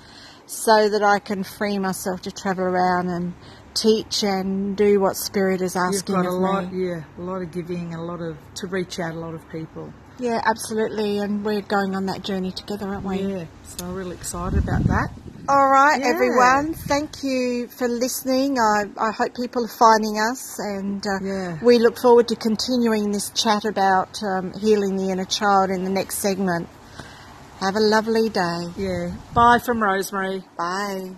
so 0.47 0.89
that 0.89 1.03
I 1.03 1.19
can 1.19 1.45
free 1.45 1.79
myself 1.79 2.23
to 2.23 2.33
travel 2.33 2.65
around 2.65 3.09
and 3.09 3.35
teach 3.75 4.23
and 4.23 4.77
do 4.77 5.01
what 5.01 5.17
spirit 5.17 5.63
is 5.63 5.75
You've 5.75 5.95
asking 5.95 6.15
got 6.17 6.27
of 6.27 6.33
a 6.33 6.37
lot, 6.37 6.73
me. 6.73 6.89
yeah, 6.89 7.05
a 7.19 7.23
lot 7.23 7.41
of 7.43 7.51
giving, 7.53 7.95
a 7.95 8.03
lot 8.03 8.21
of 8.21 8.37
to 8.57 8.67
reach 8.67 8.99
out 8.99 9.15
a 9.15 9.19
lot 9.19 9.35
of 9.35 9.49
people. 9.51 9.93
Yeah, 10.19 10.41
absolutely. 10.45 11.19
And 11.19 11.45
we're 11.45 11.63
going 11.63 11.95
on 11.97 12.07
that 12.07 12.23
journey 12.23 12.53
together, 12.53 12.87
aren't 12.89 13.05
we? 13.05 13.23
Yeah, 13.23 13.45
so 13.65 13.87
I'm 13.87 13.95
really 13.95 14.15
excited 14.17 14.59
about 14.63 14.85
that. 14.85 15.09
All 15.49 15.69
right, 15.69 16.01
Yeah. 16.01 16.07
everyone. 16.09 16.73
Thank 16.75 17.25
you 17.25 17.67
for 17.69 17.89
listening. 17.89 18.59
I, 18.59 18.85
I 18.97 19.11
hope 19.11 19.35
people 19.35 19.65
are 19.65 19.69
finding 19.69 20.19
us, 20.19 20.59
and 20.61 21.05
uh, 21.05 21.19
Yeah. 21.21 21.59
we 21.63 21.79
look 21.79 21.99
forward 21.99 22.29
to 22.29 22.37
continuing 22.37 23.11
this 23.11 23.31
chat 23.31 23.65
about 23.65 24.23
um, 24.23 24.53
healing 24.53 24.97
the 24.97 25.11
inner 25.11 25.25
child 25.25 25.71
in 25.71 25.83
the 25.85 25.91
next 25.91 26.19
segment. 26.19 26.69
Have 27.61 27.75
a 27.77 27.81
lovely 27.81 28.29
day. 28.29 28.69
Yeah, 28.77 29.11
bye 29.35 29.59
from 29.59 29.83
Rosemary. 29.83 30.45
Bye. 30.57 31.11